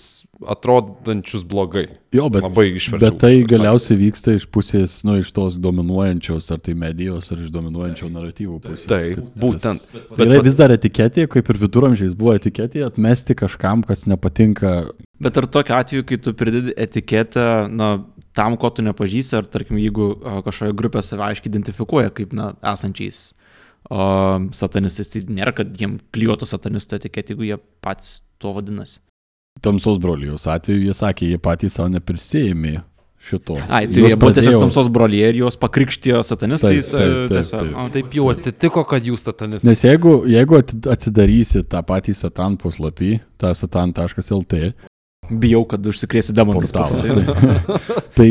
[0.46, 1.88] atrodančius blogai.
[2.14, 2.68] Jo, bet, Labai
[3.02, 7.50] bet tai galiausiai vyksta iš pusės, nu, iš tos dominuojančios, ar tai medijos, ar iš
[7.55, 8.86] dominuojančio naratyvų pusės.
[8.90, 9.90] Taip, Kad būtent.
[9.90, 14.76] Tas, bet yra vis dar etiketė, kaip ir viduramžiais buvo etiketė, atmesti kažkam, kas nepatinka.
[15.24, 17.96] Bet ar tokiu atveju, kai tu pridedi etiketę, na,
[18.35, 20.12] tam, ko tu nepažįsti, ar tarkim, jeigu
[20.47, 23.28] kažkokia grupė save aiškiai identifikuoja kaip, na, esančiais
[23.89, 23.99] o,
[24.57, 29.01] satanistais, tai nėra, kad jiem klijuotų satanistų etiketę, jeigu jie patys to vadinasi.
[29.62, 32.80] Tamsos brolijos atveju jie sakė, jie patys savo neprisėjimė
[33.24, 33.57] šito.
[33.68, 36.91] Ai, tai jie buvo tiesiog tamsos broliai ir juos pakrikštijo satanistais.
[36.93, 37.76] Taip, taip, taip, taip.
[37.78, 39.68] O, Taip jau atsitiko, kad jūs satanistas.
[39.70, 40.59] Nes jeigu, jeigu
[40.93, 44.61] atsidarysi tą patį satan puslapį, tą satan.lt
[45.31, 47.64] Bijau, kad užsikrėsiu to, portalą, tai-
[48.18, 48.31] tai,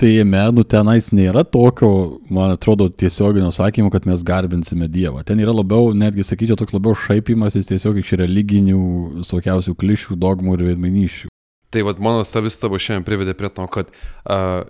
[0.00, 1.90] tai jame, nu, tenais nėra tokio,
[2.32, 5.22] man atrodo, tiesioginio sakymo, kad mes garbinsime Dievą.
[5.26, 8.80] Ten yra labiau, netgi sakyčiau, toks labiau šaipimasis tiesiog iš religinių,
[9.20, 11.30] visokiausių klišių, dogmų ir vedmanyšių.
[11.72, 14.66] Tai vad mano savistaba šiandien privedė prie to, kad uh,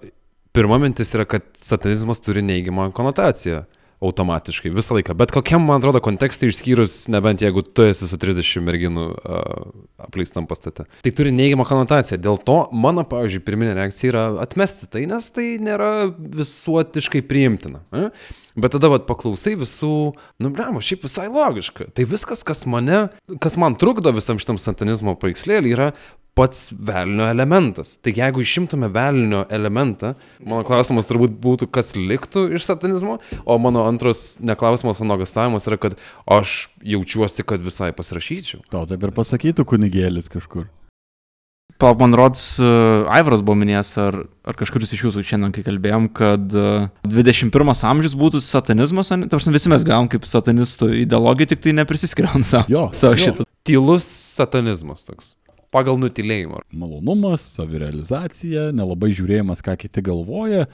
[0.54, 3.64] pirma mintis yra, kad satanizmas turi neigiamą konotaciją
[4.02, 5.16] automatiškai visą laiką.
[5.18, 9.72] Bet kokiam, man atrodo, kontekste išskyrus, nebent jeigu tu esi su 30 merginų uh,
[10.02, 10.86] apleistam pastate.
[11.04, 12.20] Tai turi neigiamą konotaciją.
[12.22, 15.92] Dėl to mano, pavyzdžiui, pirminė reakcija yra atmesti tai, nes tai nėra
[16.42, 17.84] visuotiškai priimtina.
[17.94, 18.10] Eh?
[18.56, 20.12] Bet tada vat, paklausai visų,
[20.44, 21.88] nu, bremo, šiaip visai logiška.
[21.96, 23.06] Tai viskas, kas mane,
[23.40, 25.92] kas man trukdo visam šitam satanizmo paveikslėlį, yra
[26.36, 27.94] pats velnio elementas.
[28.04, 33.86] Tai jeigu išimtume velnio elementą, mano klausimas turbūt būtų, kas liktų iš satanizmo, o mano
[33.88, 35.96] antras neklausimas, o nuogastavimas yra, kad
[36.28, 38.64] aš jaučiuosi, kad visai pasirašyčiau.
[38.72, 40.68] Tau taip ir pasakytų kunigėlis kažkur.
[41.80, 46.08] Palauk, man rods, uh, Aivaras buvo minėjęs, ar, ar kažkuris iš jūsų šiandien, kai kalbėjom,
[46.14, 49.28] kad uh, 21 amžius būtų satanizmas, ane?
[49.32, 53.24] tarsi visi mes gavom kaip satanistų ideologiją, tik tai neprisiskiriam savo, Jo, savo jo.
[53.24, 53.48] šitą.
[53.66, 54.06] Tylus
[54.36, 55.34] satanizmas toks.
[55.72, 56.62] Pagal nutilėjimą.
[56.76, 60.66] Malonumas, savirealizacija, nelabai žiūrėjimas, ką kiti galvoja,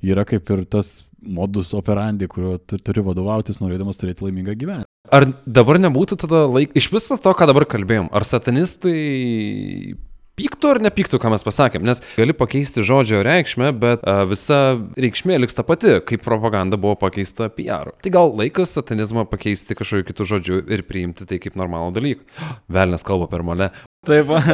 [0.00, 4.88] yra kaip ir tas modus operandi, kuriuo tu turi vadovautis, norėdamas turėti laimingą gyvenimą.
[5.14, 6.72] Ar dabar nebūtų tada laik...
[6.78, 8.96] Iš viso to, ką dabar kalbėjom, ar satanistai
[10.36, 14.58] pyktų ar nepyktų, ką mes pasakėm, nes gali pakeisti žodžio reikšmę, bet a, visa
[15.00, 17.86] reikšmė liks ta pati, kaip propaganda buvo pakeista PR.
[18.04, 22.22] Tai gal laikas satanizmą pakeisti kažkokiu kitų žodžiu ir priimti tai kaip normalų dalyką.
[22.76, 23.68] Velnes kalba per mane.
[24.06, 24.24] Taip.
[24.28, 24.38] va.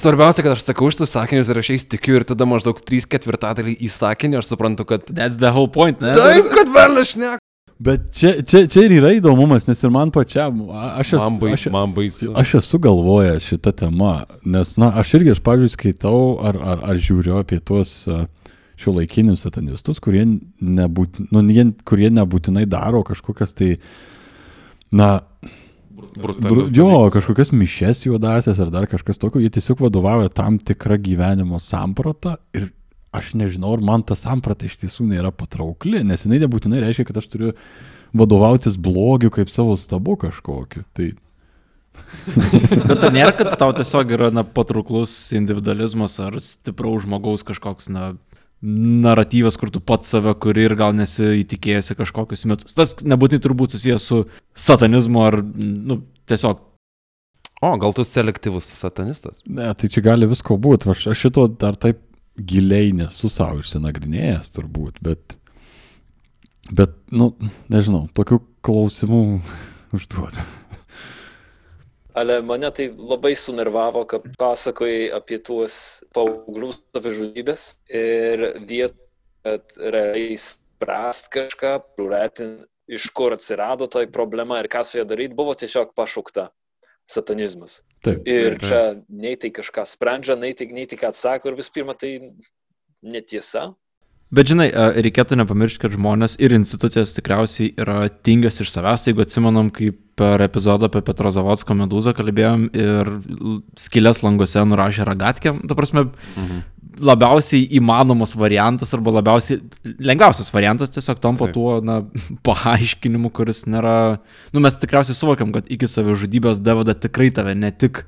[0.00, 3.74] Svarbiausia, kad aš sakau šitus sakinius ir aš jais tikiu ir tada maždaug 3 ketvirtadaliai
[3.74, 5.02] į sakinį aš suprantu, kad...
[5.10, 6.14] That's the whole point, ne?
[6.14, 7.42] Taip, kad velnes šneka.
[7.80, 11.52] Bet čia, čia, čia ir yra įdomumas, nes ir man pačiam, aš esu, Man, bai,
[11.56, 12.26] aš, man baisu.
[12.36, 14.10] aš esu galvojęs šitą temą,
[14.44, 17.94] nes, na, aš irgi, aš, pavyzdžiui, skaitau ar, ar, ar žiūriu apie tuos
[18.80, 20.26] šio laikinius satanistus, kurie,
[20.60, 23.70] nebūt, nu, jie, kurie nebūtinai daro kažkokias tai,
[24.92, 25.22] na,
[26.00, 27.14] Bru, Brutalius jo, dalykus.
[27.16, 32.70] kažkokias mišes juodasias ar dar kažkas tokio, jie tiesiog vadovauja tam tikrą gyvenimo sampratą ir
[33.16, 37.18] aš nežinau, ar man ta samprata iš tiesų nėra patraukli, nes jinai nebūtinai reiškia, kad
[37.20, 37.50] aš turiu
[38.16, 40.84] vadovautis blogiu kaip savo stabu kažkokiu.
[40.94, 41.10] Tai
[42.88, 48.12] Bet ar nėra, kad tau tiesiog yra na, patrauklus individualizmas ar stipraus žmogaus kažkoks na,
[48.62, 52.76] naratyvas, kur tu pats save kuri ir gal nesi įtikėjęs į kažkokius metus.
[52.78, 54.24] Tas nebūtinai turbūt susijęs su
[54.68, 56.66] satanizmu ar nu, tiesiog
[57.60, 59.42] O, gal tu selektyvus satanistas?
[59.44, 60.88] Ne, tai čia gali visko būti.
[60.94, 61.98] Aš, aš šito dar taip
[62.38, 65.36] giliai nesu savo išsinagrinėjęs turbūt, bet,
[66.70, 67.32] bet, nu,
[67.72, 69.22] nežinau, tokių klausimų
[69.96, 70.46] užduoda.
[72.20, 75.74] Ale mane tai labai sunervavo, kad pasakojai apie tuos
[76.16, 78.98] paauglių savižudybės ir vietą,
[79.46, 82.58] kad realiai spręst kažką, praretin,
[82.90, 86.48] iš kur atsirado tai problema ir ką su ja daryti, buvo tiesiog pašaukta
[87.08, 87.78] satanizmas.
[88.04, 88.24] Taip.
[88.28, 88.64] Ir Taip.
[88.64, 92.14] čia nei tai kažką sprendžia, nei tai, nei tai ką atsako ir vis pirma tai
[93.02, 93.70] netiesa.
[94.30, 99.08] Bet žinai, a, reikėtų nepamiršti, kad žmonės ir institucijas tikriausiai yra tingas iš savęs.
[99.08, 103.10] Jeigu atsimenam, kaip per epizodą apie Petro Zavodsko medūzą kalbėjom ir
[103.80, 106.60] skilės languose nurašė ragatkėm, ta prasme, Mhm.
[107.00, 109.60] labiausiai įmanomas variantas arba labiausiai
[109.98, 111.54] lengviausias variantas tiesiog tampa Taip.
[111.54, 112.02] tuo, na,
[112.46, 114.20] paaiškinimu, kuris nėra...
[114.52, 118.04] Nu, mes tikriausiai suvokiam, kad iki savižudybės daveda tikrai tave ne tik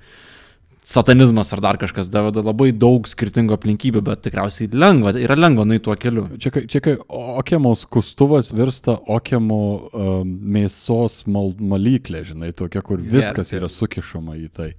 [0.82, 5.84] satanizmas ar dar kažkas daveda labai daug skirtingų aplinkybių, bet tikriausiai lengva, yra lengva nueiti
[5.86, 6.26] tuo keliu.
[6.42, 9.60] Čia, kai- čia kai okiamo skustuvas virsta okiamo
[9.92, 14.70] um, mėsos mal, malyklė, žinai, tokia, kur viskas Yes, yra sukišama į tai.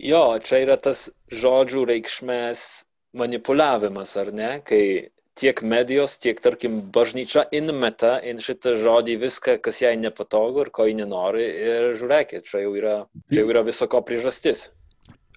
[0.00, 4.50] Jo, čia yra tas žodžių reikšmės manipuliavimas, ar ne?
[4.64, 5.10] Kai
[5.40, 10.88] tiek medijos, tiek, tarkim, bažnyčia inmeta in šitą žodį viską, kas jai nepatogu ir ko
[10.88, 11.44] ji nenori.
[11.44, 12.96] Ir žiūrėkit, čia jau yra,
[13.32, 14.70] čia jau yra visoko priežastis.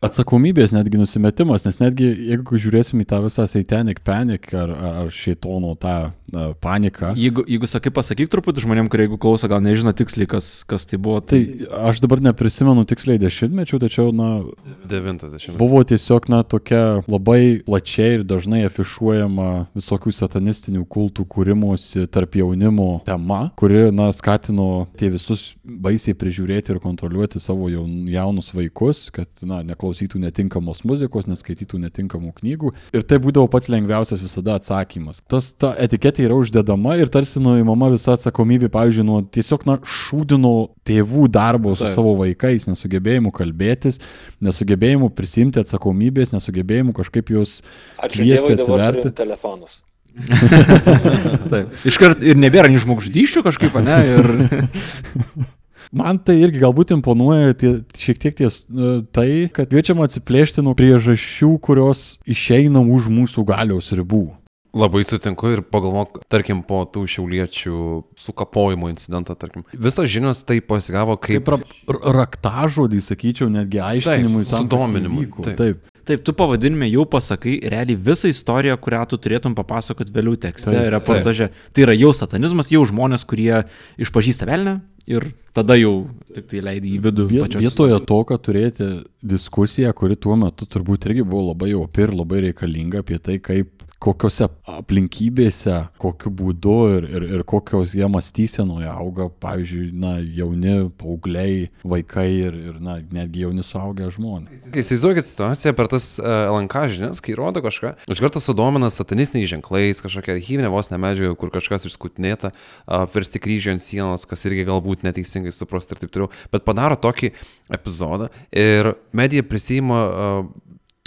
[0.04, 5.14] Atsakomybės netgi nusimetimas, nes netgi jeigu žiūrėsim į tą visą satanic panic ar, ar, ar
[5.14, 5.98] šeitono tą
[6.34, 10.64] na, paniką, Jeigu, jeigu sakai, pasakyk truputį žmonėm, kurie jeigu klauso, gal nežino tiksliai, kas,
[10.68, 11.20] kas tai buvo.
[11.22, 11.40] tai
[11.86, 14.42] aš dabar neprisimenu tiksliai dešimtmečių, tačiau, na,
[14.90, 15.54] 90.
[15.62, 23.04] Buvo tiesiog, na, tokia labai plačiai ir dažnai afišuojama visokių satanistinių kultų kūrimosi tarp jaunimo
[23.06, 29.30] tema, kuri, na, skatino tie visus baisiai prižiūrėti ir kontroliuoti savo jaun- jaunus vaikus, kad,
[29.46, 29.62] na,
[29.94, 32.74] neklausytų netinkamos muzikos, neskaitytų netinkamų knygų.
[32.94, 35.22] Ir tai būdavo pats lengviausias visada atsakymas.
[35.28, 40.74] Tas, ta etiketė yra uždedama ir tarsi nuimama visa atsakomybė, pavyzdžiui, nuo tiesiog, na, šūdino
[40.86, 41.96] tėvų darbo su Taip.
[41.96, 44.00] savo vaikais, nesugebėjimu kalbėtis,
[44.42, 47.62] nesugebėjimu prisimti atsakomybės, nesugebėjimu kažkaip juos
[48.04, 49.10] Kviesti atsiverti.
[49.10, 49.82] turim telefonus.
[51.52, 51.74] Taip.
[51.90, 54.00] Iškart ir nebėra nei žmogžudyščių kažkaip, ne?
[54.14, 55.54] Ir...
[55.94, 60.74] Man tai irgi galbūt imponuoja tie, šiek tiek ties e, tai, kad kviečiama atsiplėšti nuo
[60.78, 64.26] priežasčių, kurios išeina už mūsų galios ribų.
[64.74, 67.76] Labai sutinku ir pagalvok, tarkim, po tų šiauliečių
[68.18, 69.68] sukapojimo incidento, tarkim.
[69.78, 71.46] Visos žinios tai pasigavo kaip...
[71.46, 75.60] Kaip raktažodį, sakyčiau, netgi aiškinimui, tam, kas sudominimui, taip.
[75.62, 75.90] Taip.
[76.04, 80.90] Taip, tu pavadinime jau pasakai realiai visą istoriją, kurią tu turėtum papasakot vėliau tekste, Taip,
[80.98, 81.52] reportaže.
[81.72, 83.62] Tai yra jau satanizmas, jau žmonės, kurie
[84.02, 87.28] išpažįsta velnę ir tada jau tik tai leidai į vidų.
[87.44, 88.90] Pačios Vietoje to, kad turėti
[89.34, 93.83] diskusiją, kuri tuo metu turbūt irgi buvo labai opi ir labai reikalinga apie tai, kaip
[94.04, 101.70] kokiose aplinkybėse, kokiu būdu ir, ir, ir kokios jie mąstysenoje auga, pavyzdžiui, na, jauni paaugliai,
[101.88, 104.68] vaikai ir, ir na, netgi jauni suaugę žmonės.
[104.74, 109.52] Kai įsivaizduokit situaciją per tas uh, LNK žinias, kai rodo kažką, iš karto sudomina satanistiniais
[109.54, 114.68] ženklais, kažkokia archyvinė vos nemedžiaga, kur kažkas išskutinėta, uh, versti kryžių ant sienos, kas irgi
[114.68, 117.32] galbūt neteisingai suprasti ir taip toliau, bet padaro tokį
[117.74, 120.52] epizodą ir medija prisima uh,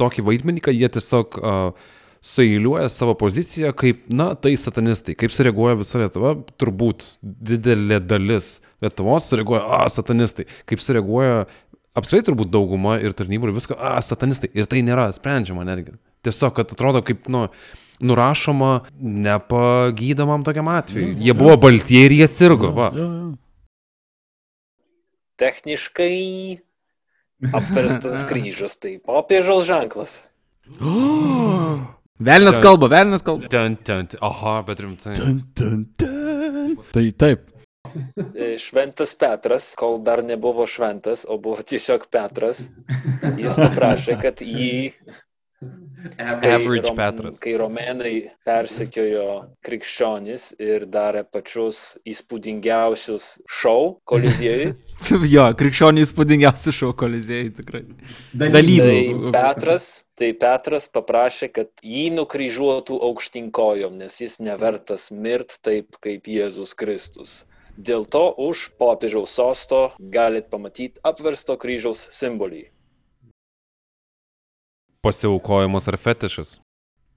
[0.01, 1.93] tokį vaidmenį, kad jie tiesiog uh,
[2.27, 5.15] sueiliuoja savo poziciją kaip, na, tai satanistai.
[5.19, 10.49] Kaip sureaguoja visa Lietuva, turbūt didelė dalis Lietuvos sureaguoja, a, satanistai.
[10.67, 11.45] Kaip sureaguoja
[11.97, 14.51] apskritai turbūt dauguma ir tarnybų ir visko, a, satanistai.
[14.59, 15.95] Ir tai nėra sprendžiama netgi.
[16.27, 17.47] Tiesiog, kad atrodo kaip, nu,
[18.03, 21.15] nurašoma nepagydomam tokiam atvejui.
[21.23, 22.91] Jie buvo baltieji ir jie sirgo, va.
[22.97, 23.29] Jo, jo.
[25.39, 26.17] Techniškai
[27.55, 30.19] apverstas kryžius, tai popiežiaus ženklas.
[32.17, 33.51] Velnes kalba, velnes kalba.
[33.53, 34.23] Ten, ten, ten.
[34.25, 35.19] aha, bet rimtai.
[35.19, 36.79] Dun, dun, dun.
[36.93, 37.45] Tai taip,
[38.35, 42.67] E, Šventas Petras, kol dar nebuvo šventas, o buvo tiesiog Petras,
[43.39, 44.73] jis paprašė, kad jį...
[46.17, 47.39] kai Average Petras.
[47.43, 48.15] Kai romėnai
[48.47, 49.29] persekiojo
[49.67, 54.75] krikščionis ir darė pačius įspūdingiausius šou koliziejui,
[55.35, 57.85] Jo, krikščioniai įspūdingiausi šou kolizėjai tikrai.
[58.33, 58.87] Dalyvių.
[58.87, 65.99] tai Petras, tai Petras paprašė, kad jį nukryžiuotų aukštyn kojom, nes jis nevertas mirt taip
[66.05, 67.45] kaip Jėzus Kristus.
[67.77, 72.65] Dėl to už popiežiaus sosto galit pamatyti apversto kryžiaus simbolį.
[75.05, 76.59] Pasiaukojimas ar fetišas.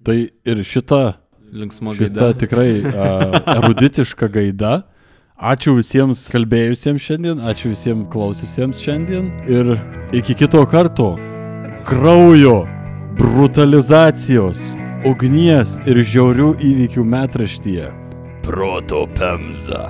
[0.04, 1.20] tai ir šita
[1.52, 2.34] Linksma Šita gaida.
[2.34, 4.84] tikrai uh, eruditiška gaida.
[5.39, 9.78] Ačiū visiems kalbėjusiems šiandien, ačiū visiems klausiusiems šiandien ir
[10.12, 11.14] iki kito karto.
[11.88, 12.68] Kraujo,
[13.20, 14.59] brutalizacijos,
[15.03, 17.89] ugnies ir žiaurių įvykių metraštyje.
[18.47, 19.89] Proto Pemza.